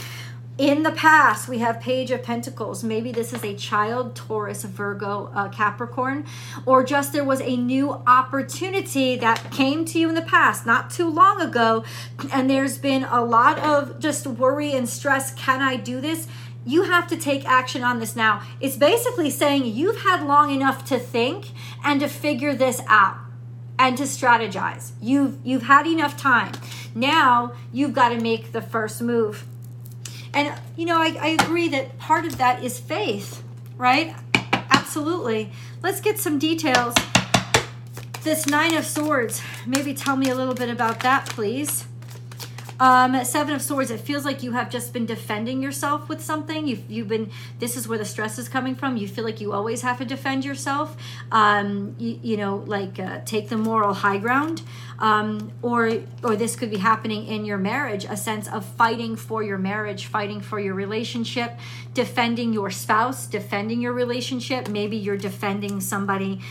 in 0.59 0.83
the 0.83 0.91
past, 0.91 1.47
we 1.47 1.59
have 1.59 1.79
Page 1.79 2.11
of 2.11 2.21
Pentacles. 2.21 2.83
Maybe 2.83 3.13
this 3.13 3.31
is 3.31 3.45
a 3.45 3.55
child, 3.55 4.13
Taurus, 4.13 4.65
Virgo, 4.65 5.31
uh, 5.33 5.47
Capricorn, 5.47 6.25
or 6.65 6.83
just 6.83 7.13
there 7.13 7.23
was 7.23 7.39
a 7.39 7.55
new 7.55 7.91
opportunity 8.05 9.15
that 9.15 9.51
came 9.51 9.85
to 9.85 9.97
you 9.97 10.09
in 10.09 10.15
the 10.15 10.21
past, 10.21 10.65
not 10.65 10.89
too 10.89 11.09
long 11.09 11.39
ago, 11.39 11.85
and 12.33 12.49
there's 12.49 12.77
been 12.77 13.05
a 13.05 13.23
lot 13.23 13.57
of 13.59 13.99
just 13.99 14.27
worry 14.27 14.73
and 14.73 14.89
stress. 14.89 15.33
Can 15.33 15.61
I 15.61 15.77
do 15.77 16.01
this? 16.01 16.27
You 16.65 16.83
have 16.83 17.07
to 17.07 17.15
take 17.15 17.45
action 17.45 17.81
on 17.81 17.99
this 17.99 18.17
now. 18.17 18.41
It's 18.59 18.75
basically 18.75 19.29
saying 19.29 19.65
you've 19.65 20.01
had 20.01 20.27
long 20.27 20.51
enough 20.51 20.83
to 20.89 20.99
think 20.99 21.51
and 21.85 22.01
to 22.01 22.09
figure 22.09 22.53
this 22.53 22.81
out 22.87 23.15
and 23.79 23.97
to 23.97 24.03
strategize. 24.03 24.91
You've 25.01 25.37
you've 25.45 25.63
had 25.63 25.87
enough 25.87 26.17
time. 26.17 26.51
Now 26.93 27.53
you've 27.71 27.93
got 27.93 28.09
to 28.09 28.19
make 28.19 28.51
the 28.51 28.61
first 28.61 29.01
move. 29.01 29.45
And, 30.33 30.53
you 30.75 30.85
know, 30.85 31.01
I, 31.01 31.17
I 31.19 31.27
agree 31.39 31.67
that 31.69 31.97
part 31.97 32.25
of 32.25 32.37
that 32.37 32.63
is 32.63 32.79
faith, 32.79 33.43
right? 33.77 34.15
Absolutely. 34.53 35.51
Let's 35.81 36.01
get 36.01 36.19
some 36.19 36.39
details. 36.39 36.93
This 38.23 38.47
Nine 38.47 38.75
of 38.75 38.85
Swords, 38.85 39.41
maybe 39.65 39.93
tell 39.93 40.15
me 40.15 40.29
a 40.29 40.35
little 40.35 40.53
bit 40.53 40.69
about 40.69 40.99
that, 41.01 41.27
please. 41.27 41.85
Um, 42.79 43.25
Seven 43.25 43.53
of 43.55 43.61
Swords, 43.61 43.91
it 43.91 43.99
feels 43.99 44.23
like 44.23 44.41
you 44.41 44.53
have 44.53 44.69
just 44.69 44.93
been 44.93 45.05
defending 45.05 45.61
yourself 45.61 46.07
with 46.07 46.21
something. 46.21 46.65
You've, 46.65 46.89
you've 46.89 47.07
been, 47.09 47.29
this 47.59 47.75
is 47.75 47.89
where 47.89 47.97
the 47.97 48.05
stress 48.05 48.39
is 48.39 48.47
coming 48.47 48.73
from. 48.73 48.95
You 48.95 49.07
feel 49.07 49.25
like 49.25 49.41
you 49.41 49.51
always 49.51 49.81
have 49.81 49.97
to 49.97 50.05
defend 50.05 50.45
yourself. 50.45 50.95
Um, 51.31 51.95
you, 51.97 52.19
you 52.23 52.37
know, 52.37 52.63
like 52.67 52.97
uh, 52.97 53.19
take 53.25 53.49
the 53.49 53.57
moral 53.57 53.93
high 53.93 54.17
ground. 54.17 54.61
Um, 54.99 55.53
or, 55.61 55.99
or 56.23 56.35
this 56.35 56.57
could 56.57 56.69
be 56.69 56.77
happening 56.77 57.25
in 57.25 57.45
your 57.45 57.57
marriage, 57.57 58.03
a 58.03 58.17
sense 58.17 58.49
of 58.49 58.65
fighting 58.65 59.15
for 59.15 59.41
your 59.41 59.57
marriage, 59.57 60.07
fighting 60.07 60.41
for 60.41 60.59
your 60.59 60.73
relationship, 60.73 61.57
defending 61.93 62.51
your 62.51 62.69
spouse, 62.69 63.25
defending 63.25 63.79
your 63.79 63.93
relationship. 63.93 64.67
Maybe 64.67 64.97
you're 64.97 65.17
defending 65.17 65.79
somebody. 65.79 66.41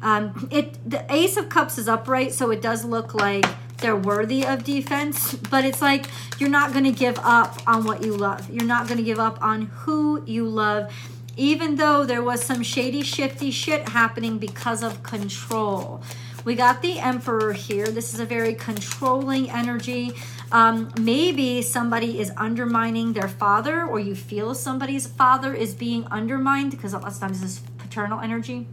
Um, 0.00 0.48
it, 0.50 0.78
the 0.88 1.04
Ace 1.12 1.36
of 1.36 1.50
Cups 1.50 1.76
is 1.76 1.86
upright, 1.86 2.32
so 2.32 2.50
it 2.50 2.62
does 2.62 2.84
look 2.84 3.14
like 3.14 3.44
they're 3.78 3.96
worthy 3.96 4.44
of 4.44 4.64
defense, 4.64 5.34
but 5.34 5.64
it's 5.64 5.80
like 5.80 6.06
you're 6.38 6.50
not 6.50 6.72
going 6.72 6.84
to 6.84 6.92
give 6.92 7.18
up 7.20 7.60
on 7.66 7.84
what 7.84 8.02
you 8.02 8.16
love. 8.16 8.50
You're 8.50 8.66
not 8.66 8.86
going 8.86 8.98
to 8.98 9.04
give 9.04 9.18
up 9.18 9.40
on 9.42 9.62
who 9.62 10.22
you 10.24 10.48
love, 10.48 10.92
even 11.36 11.76
though 11.76 12.04
there 12.04 12.22
was 12.22 12.42
some 12.42 12.62
shady, 12.62 13.02
shifty 13.02 13.50
shit 13.50 13.90
happening 13.90 14.38
because 14.38 14.82
of 14.82 15.02
control. 15.02 16.02
We 16.48 16.54
got 16.54 16.80
the 16.80 16.98
Emperor 16.98 17.52
here. 17.52 17.88
This 17.88 18.14
is 18.14 18.20
a 18.20 18.24
very 18.24 18.54
controlling 18.54 19.50
energy. 19.50 20.14
Um, 20.50 20.90
maybe 20.98 21.60
somebody 21.60 22.18
is 22.18 22.32
undermining 22.38 23.12
their 23.12 23.28
father, 23.28 23.84
or 23.84 24.00
you 24.00 24.14
feel 24.14 24.54
somebody's 24.54 25.06
father 25.06 25.52
is 25.52 25.74
being 25.74 26.06
undermined 26.06 26.70
because 26.70 26.94
a 26.94 27.00
lot 27.00 27.12
of 27.12 27.18
times 27.20 27.42
this 27.42 27.58
paternal 27.76 28.20
energy 28.20 28.66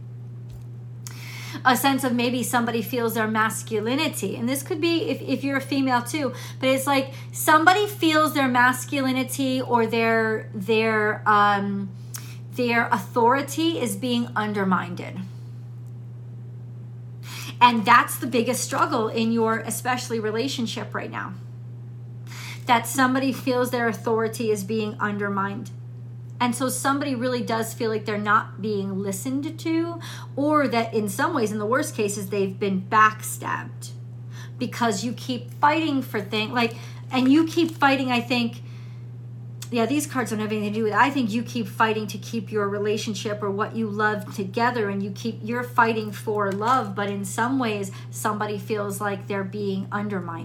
a 1.66 1.76
sense 1.76 2.02
of 2.02 2.14
maybe 2.14 2.42
somebody 2.42 2.80
feels 2.80 3.12
their 3.12 3.28
masculinity. 3.28 4.36
And 4.36 4.48
this 4.48 4.62
could 4.62 4.80
be 4.80 5.10
if, 5.10 5.20
if 5.20 5.44
you're 5.44 5.58
a 5.58 5.60
female 5.60 6.00
too, 6.00 6.32
but 6.60 6.70
it's 6.70 6.86
like 6.86 7.12
somebody 7.30 7.86
feels 7.86 8.32
their 8.32 8.48
masculinity 8.48 9.60
or 9.60 9.86
their 9.86 10.48
their 10.54 11.22
um 11.26 11.90
their 12.54 12.88
authority 12.88 13.78
is 13.78 13.96
being 13.96 14.28
undermined. 14.34 15.04
And 17.60 17.84
that's 17.84 18.18
the 18.18 18.26
biggest 18.26 18.62
struggle 18.62 19.08
in 19.08 19.32
your 19.32 19.60
especially 19.60 20.20
relationship 20.20 20.94
right 20.94 21.10
now. 21.10 21.34
That 22.66 22.86
somebody 22.86 23.32
feels 23.32 23.70
their 23.70 23.88
authority 23.88 24.50
is 24.50 24.64
being 24.64 24.96
undermined. 25.00 25.70
And 26.38 26.54
so 26.54 26.68
somebody 26.68 27.14
really 27.14 27.42
does 27.42 27.72
feel 27.72 27.90
like 27.90 28.04
they're 28.04 28.18
not 28.18 28.60
being 28.60 29.02
listened 29.02 29.58
to, 29.60 30.00
or 30.34 30.68
that 30.68 30.92
in 30.92 31.08
some 31.08 31.34
ways, 31.34 31.50
in 31.50 31.58
the 31.58 31.66
worst 31.66 31.94
cases, 31.94 32.28
they've 32.28 32.58
been 32.58 32.82
backstabbed 32.82 33.92
because 34.58 35.02
you 35.02 35.12
keep 35.14 35.50
fighting 35.54 36.02
for 36.02 36.20
things 36.20 36.52
like, 36.52 36.76
and 37.10 37.32
you 37.32 37.46
keep 37.46 37.70
fighting, 37.70 38.12
I 38.12 38.20
think. 38.20 38.62
Yeah, 39.70 39.86
these 39.86 40.06
cards 40.06 40.30
don't 40.30 40.38
have 40.38 40.52
anything 40.52 40.72
to 40.72 40.78
do 40.78 40.84
with 40.84 40.92
it. 40.92 40.98
I 40.98 41.10
think 41.10 41.30
you 41.30 41.42
keep 41.42 41.66
fighting 41.66 42.06
to 42.08 42.18
keep 42.18 42.52
your 42.52 42.68
relationship 42.68 43.42
or 43.42 43.50
what 43.50 43.74
you 43.74 43.88
love 43.88 44.34
together 44.34 44.88
and 44.88 45.02
you 45.02 45.10
keep 45.10 45.40
you're 45.42 45.64
fighting 45.64 46.12
for 46.12 46.52
love, 46.52 46.94
but 46.94 47.10
in 47.10 47.24
some 47.24 47.58
ways 47.58 47.90
somebody 48.10 48.58
feels 48.58 49.00
like 49.00 49.26
they're 49.26 49.44
being 49.44 49.88
undermined. 49.90 50.36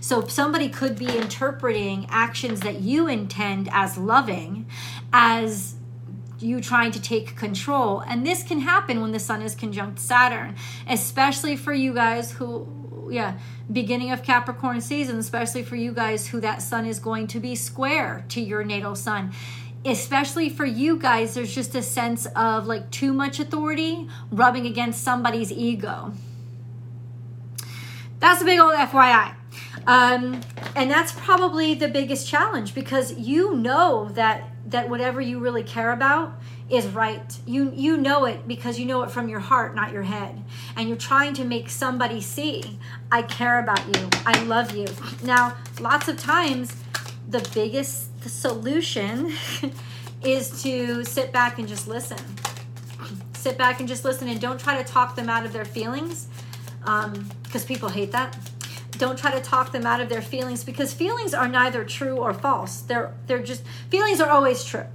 So 0.00 0.26
somebody 0.26 0.68
could 0.68 0.98
be 0.98 1.16
interpreting 1.16 2.06
actions 2.10 2.60
that 2.60 2.80
you 2.80 3.08
intend 3.08 3.68
as 3.72 3.96
loving 3.96 4.66
as 5.12 5.76
you 6.38 6.60
trying 6.60 6.92
to 6.92 7.00
take 7.00 7.36
control. 7.36 8.00
And 8.00 8.26
this 8.26 8.42
can 8.42 8.60
happen 8.60 9.00
when 9.00 9.12
the 9.12 9.18
sun 9.18 9.40
is 9.40 9.54
conjunct 9.54 9.98
Saturn, 9.98 10.56
especially 10.88 11.56
for 11.56 11.72
you 11.72 11.94
guys 11.94 12.32
who 12.32 12.83
yeah, 13.10 13.38
beginning 13.70 14.10
of 14.10 14.22
Capricorn 14.22 14.80
season, 14.80 15.18
especially 15.18 15.62
for 15.62 15.76
you 15.76 15.92
guys 15.92 16.28
who 16.28 16.40
that 16.40 16.62
sun 16.62 16.86
is 16.86 16.98
going 16.98 17.26
to 17.28 17.40
be 17.40 17.54
square 17.54 18.24
to 18.30 18.40
your 18.40 18.64
natal 18.64 18.94
sun. 18.94 19.32
Especially 19.84 20.48
for 20.48 20.64
you 20.64 20.98
guys, 20.98 21.34
there's 21.34 21.54
just 21.54 21.74
a 21.74 21.82
sense 21.82 22.26
of 22.34 22.66
like 22.66 22.90
too 22.90 23.12
much 23.12 23.38
authority 23.38 24.08
rubbing 24.30 24.66
against 24.66 25.04
somebody's 25.04 25.52
ego. 25.52 26.12
That's 28.20 28.40
a 28.40 28.44
big 28.46 28.58
old 28.58 28.74
FYI. 28.74 29.34
Um, 29.86 30.40
and 30.74 30.90
that's 30.90 31.12
probably 31.12 31.74
the 31.74 31.88
biggest 31.88 32.26
challenge 32.26 32.74
because 32.74 33.12
you 33.18 33.54
know 33.54 34.08
that 34.12 34.53
that 34.66 34.88
whatever 34.88 35.20
you 35.20 35.38
really 35.38 35.62
care 35.62 35.92
about 35.92 36.40
is 36.70 36.86
right. 36.86 37.38
You 37.46 37.72
you 37.74 37.96
know 37.96 38.24
it 38.24 38.48
because 38.48 38.78
you 38.78 38.86
know 38.86 39.02
it 39.02 39.10
from 39.10 39.28
your 39.28 39.40
heart, 39.40 39.74
not 39.74 39.92
your 39.92 40.02
head. 40.02 40.42
And 40.76 40.88
you're 40.88 40.96
trying 40.98 41.34
to 41.34 41.44
make 41.44 41.68
somebody 41.68 42.20
see, 42.20 42.78
I 43.12 43.22
care 43.22 43.58
about 43.58 43.86
you. 43.94 44.08
I 44.24 44.42
love 44.44 44.74
you. 44.74 44.86
Now, 45.22 45.56
lots 45.80 46.08
of 46.08 46.16
times 46.16 46.74
the 47.28 47.46
biggest 47.54 48.28
solution 48.28 49.32
is 50.22 50.62
to 50.62 51.04
sit 51.04 51.32
back 51.32 51.58
and 51.58 51.68
just 51.68 51.86
listen. 51.86 52.18
Sit 53.34 53.58
back 53.58 53.80
and 53.80 53.88
just 53.88 54.04
listen 54.04 54.28
and 54.28 54.40
don't 54.40 54.58
try 54.58 54.82
to 54.82 54.84
talk 54.84 55.16
them 55.16 55.28
out 55.28 55.44
of 55.44 55.52
their 55.52 55.66
feelings 55.66 56.28
because 56.80 57.62
um, 57.62 57.66
people 57.66 57.90
hate 57.90 58.12
that 58.12 58.36
don't 58.98 59.18
try 59.18 59.30
to 59.30 59.40
talk 59.40 59.72
them 59.72 59.86
out 59.86 60.00
of 60.00 60.08
their 60.08 60.22
feelings 60.22 60.64
because 60.64 60.92
feelings 60.92 61.34
are 61.34 61.48
neither 61.48 61.84
true 61.84 62.16
or 62.16 62.32
false 62.32 62.80
they're 62.82 63.14
they're 63.26 63.42
just 63.42 63.64
feelings 63.90 64.20
are 64.20 64.30
always 64.30 64.64
true 64.64 64.86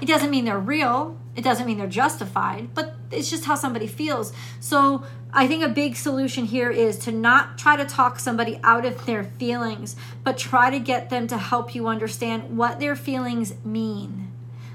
it 0.00 0.06
doesn't 0.06 0.30
mean 0.30 0.44
they're 0.44 0.58
real, 0.58 1.18
it 1.36 1.42
doesn't 1.42 1.66
mean 1.66 1.78
they're 1.78 1.86
justified, 1.86 2.74
but 2.74 2.94
it's 3.10 3.30
just 3.30 3.44
how 3.44 3.54
somebody 3.54 3.86
feels. 3.86 4.32
So 4.60 5.04
I 5.32 5.46
think 5.46 5.62
a 5.62 5.68
big 5.68 5.96
solution 5.96 6.46
here 6.46 6.70
is 6.70 6.98
to 7.00 7.12
not 7.12 7.58
try 7.58 7.76
to 7.76 7.84
talk 7.84 8.18
somebody 8.18 8.58
out 8.62 8.84
of 8.84 9.06
their 9.06 9.24
feelings, 9.24 9.96
but 10.24 10.38
try 10.38 10.70
to 10.70 10.78
get 10.78 11.10
them 11.10 11.26
to 11.28 11.38
help 11.38 11.74
you 11.74 11.88
understand 11.88 12.56
what 12.56 12.80
their 12.80 12.96
feelings 12.96 13.54
mean, 13.64 14.32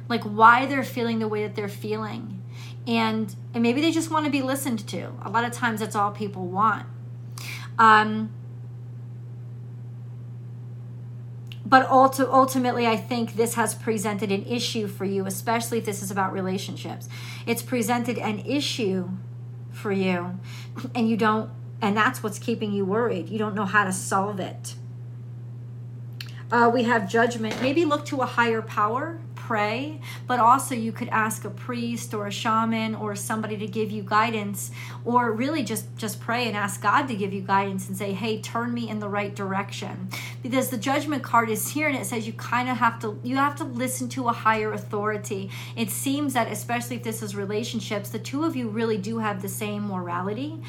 like 0.08 0.24
why 0.24 0.66
they're 0.66 0.84
feeling 0.84 1.20
the 1.20 1.28
way 1.28 1.44
that 1.44 1.56
they're 1.56 1.70
feeling. 1.70 2.42
And, 2.86 3.36
and 3.54 3.62
maybe 3.62 3.82
they 3.82 3.92
just 3.92 4.10
want 4.10 4.26
to 4.26 4.32
be 4.32 4.42
listened 4.42 4.88
to. 4.88 5.12
A 5.24 5.30
lot 5.30 5.44
of 5.44 5.52
times 5.52 5.82
that's 5.82 5.96
all 5.96 6.12
people 6.12 6.48
want. 6.48 6.86
Um, 7.78 8.30
but 11.70 11.86
also 11.86 12.32
ultimately 12.32 12.86
i 12.88 12.96
think 12.96 13.36
this 13.36 13.56
has 13.56 13.76
presented 13.76 14.32
an 14.32 14.44
issue 14.46 14.88
for 14.88 15.06
you 15.06 15.26
especially 15.26 15.80
if 15.80 15.86
this 15.86 16.02
is 16.04 16.12
about 16.12 16.32
relationships. 16.34 17.10
It's 17.46 17.62
presented 17.62 18.18
an 18.18 18.40
issue 18.40 19.10
for 19.72 19.92
you 19.92 20.40
and 20.96 21.10
you 21.10 21.18
don't 21.18 21.50
and 21.82 21.96
that's 21.96 22.24
what's 22.24 22.40
keeping 22.40 22.74
you 22.74 22.86
worried. 22.86 23.30
You 23.30 23.38
don't 23.38 23.54
know 23.54 23.66
how 23.66 23.84
to 23.84 23.94
solve 23.94 24.40
it. 24.40 24.74
Uh, 26.52 26.72
we 26.74 26.84
have 26.84 27.08
judgment. 27.08 27.62
Maybe 27.62 27.86
look 27.86 28.04
to 28.08 28.18
a 28.22 28.26
higher 28.26 28.64
power 28.64 29.20
pray, 29.48 29.98
but 30.28 30.42
also 30.42 30.76
you 30.76 30.92
could 30.92 31.08
ask 31.08 31.46
a 31.46 31.50
priest 31.50 32.14
or 32.14 32.28
a 32.28 32.32
shaman 32.32 32.94
or 32.94 33.16
somebody 33.16 33.56
to 33.56 33.66
give 33.66 33.90
you 33.90 34.04
guidance 34.04 34.72
or 35.06 35.32
really 35.32 35.64
just 35.64 35.86
just 35.96 36.20
pray 36.20 36.48
and 36.48 36.58
ask 36.58 36.82
God 36.82 37.08
to 37.08 37.16
give 37.16 37.32
you 37.32 37.40
guidance 37.40 37.88
and 37.88 37.96
say, 37.96 38.12
"Hey, 38.12 38.42
turn 38.42 38.74
me 38.74 38.90
in 38.90 39.00
the 39.00 39.08
right 39.08 39.34
direction." 39.34 40.10
Because 40.44 40.68
the 40.70 40.78
judgment 40.78 41.24
card 41.24 41.50
is 41.50 41.70
here 41.70 41.88
and 41.88 41.98
it 41.98 42.06
says 42.06 42.28
you 42.28 42.34
kind 42.34 42.68
of 42.68 42.76
have 42.76 43.00
to 43.00 43.18
you 43.24 43.38
have 43.38 43.56
to 43.56 43.64
listen 43.64 44.10
to 44.10 44.28
a 44.28 44.34
higher 44.34 44.74
authority. 44.74 45.50
It 45.78 45.92
seems 45.92 46.34
that 46.34 46.52
especially 46.52 46.98
if 46.98 47.04
this 47.04 47.24
is 47.24 47.34
relationships, 47.34 48.10
the 48.10 48.20
two 48.20 48.44
of 48.44 48.54
you 48.58 48.68
really 48.68 48.98
do 48.98 49.20
have 49.20 49.42
the 49.42 49.50
same 49.50 49.88
morality 49.88 50.62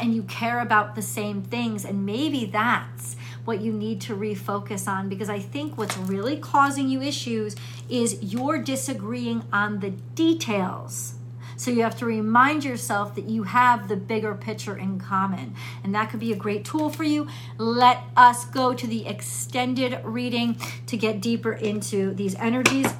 and 0.00 0.14
you 0.14 0.22
care 0.22 0.60
about 0.60 0.94
the 0.94 1.02
same 1.02 1.42
things 1.42 1.84
and 1.84 2.06
maybe 2.06 2.44
that's 2.44 3.16
what 3.44 3.60
you 3.60 3.72
need 3.72 4.00
to 4.02 4.14
refocus 4.14 4.86
on 4.88 5.08
because 5.08 5.28
I 5.28 5.38
think 5.38 5.76
what's 5.78 5.96
really 5.96 6.36
causing 6.36 6.88
you 6.88 7.02
issues 7.02 7.56
is 7.88 8.22
you're 8.22 8.58
disagreeing 8.58 9.44
on 9.52 9.80
the 9.80 9.90
details. 9.90 11.14
So 11.56 11.70
you 11.70 11.82
have 11.82 11.98
to 11.98 12.06
remind 12.06 12.64
yourself 12.64 13.14
that 13.16 13.26
you 13.26 13.42
have 13.42 13.88
the 13.88 13.96
bigger 13.96 14.34
picture 14.34 14.78
in 14.78 14.98
common. 14.98 15.54
And 15.84 15.94
that 15.94 16.08
could 16.08 16.18
be 16.18 16.32
a 16.32 16.36
great 16.36 16.64
tool 16.64 16.88
for 16.88 17.04
you. 17.04 17.28
Let 17.58 18.02
us 18.16 18.46
go 18.46 18.72
to 18.72 18.86
the 18.86 19.06
extended 19.06 20.00
reading 20.02 20.56
to 20.86 20.96
get 20.96 21.20
deeper 21.20 21.52
into 21.52 22.14
these 22.14 22.34
energies 22.36 22.94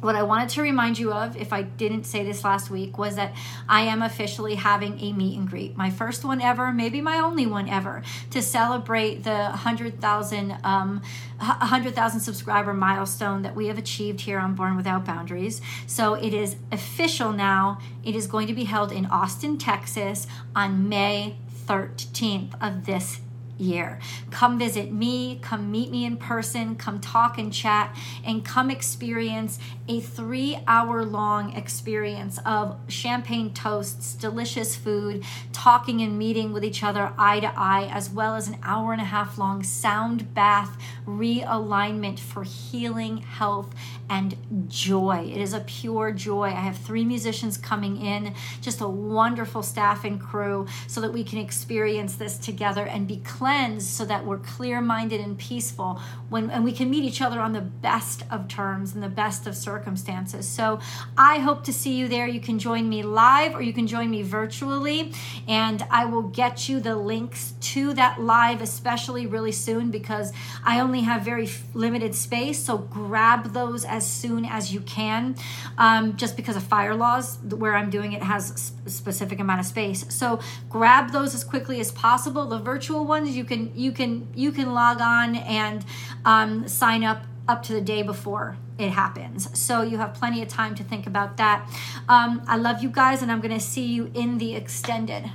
what 0.00 0.14
I 0.14 0.22
wanted 0.22 0.48
to 0.50 0.62
remind 0.62 0.98
you 0.98 1.12
of, 1.12 1.36
if 1.36 1.52
I 1.52 1.62
didn't 1.62 2.04
say 2.04 2.24
this 2.24 2.44
last 2.44 2.70
week, 2.70 2.98
was 2.98 3.16
that 3.16 3.34
I 3.68 3.82
am 3.82 4.02
officially 4.02 4.56
having 4.56 5.00
a 5.00 5.12
meet 5.12 5.38
and 5.38 5.48
greet. 5.48 5.76
My 5.76 5.90
first 5.90 6.24
one 6.24 6.40
ever, 6.40 6.72
maybe 6.72 7.00
my 7.00 7.18
only 7.18 7.46
one 7.46 7.68
ever, 7.68 8.02
to 8.30 8.42
celebrate 8.42 9.24
the 9.24 9.30
100,000 9.30 10.58
um, 10.64 11.02
100,000 11.38 12.20
subscriber 12.20 12.72
milestone 12.72 13.42
that 13.42 13.54
we 13.54 13.66
have 13.66 13.76
achieved 13.76 14.22
here 14.22 14.38
on 14.38 14.54
Born 14.54 14.76
Without 14.76 15.04
Boundaries. 15.04 15.60
So 15.86 16.14
it 16.14 16.32
is 16.32 16.56
official 16.72 17.32
now. 17.32 17.78
It 18.02 18.14
is 18.14 18.26
going 18.26 18.46
to 18.46 18.54
be 18.54 18.64
held 18.64 18.90
in 18.90 19.06
Austin, 19.06 19.58
Texas 19.58 20.26
on 20.54 20.88
May 20.88 21.36
13th 21.66 22.54
of 22.60 22.86
this 22.86 23.20
year. 23.58 23.98
Come 24.30 24.58
visit 24.58 24.92
me, 24.92 25.38
come 25.42 25.70
meet 25.70 25.90
me 25.90 26.04
in 26.04 26.16
person, 26.16 26.76
come 26.76 27.00
talk 27.00 27.38
and 27.38 27.52
chat, 27.52 27.96
and 28.24 28.44
come 28.44 28.70
experience 28.70 29.58
a 29.88 30.00
three 30.00 30.58
hour 30.66 31.04
long 31.04 31.52
experience 31.54 32.38
of 32.44 32.76
champagne 32.88 33.52
toasts, 33.52 34.14
delicious 34.14 34.76
food, 34.76 35.24
talking 35.52 36.00
and 36.00 36.18
meeting 36.18 36.52
with 36.52 36.64
each 36.64 36.82
other 36.82 37.12
eye 37.18 37.40
to 37.40 37.52
eye, 37.56 37.88
as 37.92 38.10
well 38.10 38.34
as 38.34 38.48
an 38.48 38.56
hour 38.62 38.92
and 38.92 39.00
a 39.00 39.04
half 39.04 39.38
long 39.38 39.62
sound 39.62 40.34
bath 40.34 40.76
realignment 41.06 42.18
for 42.18 42.42
healing, 42.42 43.18
health, 43.18 43.74
and 44.08 44.36
joy. 44.68 45.30
It 45.32 45.40
is 45.40 45.52
a 45.52 45.60
pure 45.60 46.12
joy. 46.12 46.44
I 46.44 46.60
have 46.60 46.76
three 46.76 47.04
musicians 47.04 47.56
coming 47.56 48.00
in, 48.00 48.34
just 48.60 48.80
a 48.80 48.88
wonderful 48.88 49.62
staff 49.62 50.04
and 50.04 50.20
crew, 50.20 50.66
so 50.86 51.00
that 51.00 51.12
we 51.12 51.24
can 51.24 51.38
experience 51.38 52.16
this 52.16 52.38
together 52.38 52.86
and 52.86 53.06
be 53.06 53.18
cleansed 53.18 53.86
so 53.86 54.04
that 54.04 54.24
we're 54.24 54.38
clear 54.38 54.80
minded 54.80 55.20
and 55.20 55.38
peaceful 55.38 56.00
when 56.28 56.50
and 56.50 56.64
we 56.64 56.72
can 56.72 56.90
meet 56.90 57.04
each 57.04 57.22
other 57.22 57.40
on 57.40 57.52
the 57.52 57.60
best 57.60 58.24
of 58.30 58.48
terms 58.48 58.94
and 58.94 59.02
the 59.02 59.08
best 59.08 59.46
of 59.46 59.56
circumstances. 59.56 60.46
So 60.46 60.80
I 61.16 61.38
hope 61.38 61.64
to 61.64 61.72
see 61.72 61.94
you 61.94 62.08
there. 62.08 62.26
You 62.26 62.40
can 62.40 62.58
join 62.58 62.88
me 62.88 63.02
live 63.02 63.54
or 63.54 63.62
you 63.62 63.72
can 63.72 63.86
join 63.86 64.10
me 64.10 64.22
virtually, 64.22 65.12
and 65.48 65.84
I 65.90 66.04
will 66.04 66.22
get 66.22 66.68
you 66.68 66.80
the 66.80 66.96
links 66.96 67.54
to 67.60 67.94
that 67.94 68.20
live, 68.20 68.60
especially 68.60 69.26
really 69.26 69.52
soon 69.52 69.90
because 69.90 70.32
I 70.64 70.80
only 70.80 71.02
have 71.02 71.22
very 71.22 71.48
limited 71.74 72.14
space. 72.14 72.62
So 72.62 72.78
grab 72.78 73.52
those 73.52 73.84
as 73.96 74.06
soon 74.06 74.44
as 74.44 74.72
you 74.72 74.80
can, 74.80 75.34
um, 75.78 76.16
just 76.16 76.36
because 76.36 76.56
of 76.56 76.62
fire 76.62 76.94
laws. 76.94 77.38
Where 77.62 77.74
I'm 77.74 77.90
doing 77.90 78.12
it 78.12 78.22
has 78.22 78.72
a 78.86 78.90
specific 78.90 79.40
amount 79.40 79.60
of 79.60 79.66
space. 79.66 80.04
So 80.08 80.40
grab 80.68 81.12
those 81.12 81.34
as 81.34 81.44
quickly 81.44 81.80
as 81.80 81.90
possible. 81.90 82.46
The 82.46 82.58
virtual 82.58 83.04
ones 83.04 83.36
you 83.36 83.44
can 83.44 83.72
you 83.74 83.92
can 83.92 84.28
you 84.34 84.52
can 84.52 84.72
log 84.72 85.00
on 85.00 85.36
and 85.36 85.84
um, 86.24 86.68
sign 86.68 87.02
up 87.02 87.24
up 87.48 87.62
to 87.62 87.72
the 87.72 87.80
day 87.80 88.02
before 88.02 88.56
it 88.78 88.90
happens. 88.90 89.58
So 89.58 89.82
you 89.82 89.98
have 89.98 90.14
plenty 90.14 90.42
of 90.42 90.48
time 90.48 90.74
to 90.74 90.84
think 90.84 91.06
about 91.06 91.36
that. 91.38 91.68
Um, 92.08 92.42
I 92.46 92.56
love 92.56 92.82
you 92.82 92.90
guys, 92.90 93.22
and 93.22 93.30
I'm 93.32 93.40
going 93.40 93.54
to 93.54 93.60
see 93.60 93.86
you 93.86 94.10
in 94.14 94.38
the 94.38 94.54
extended. 94.54 95.30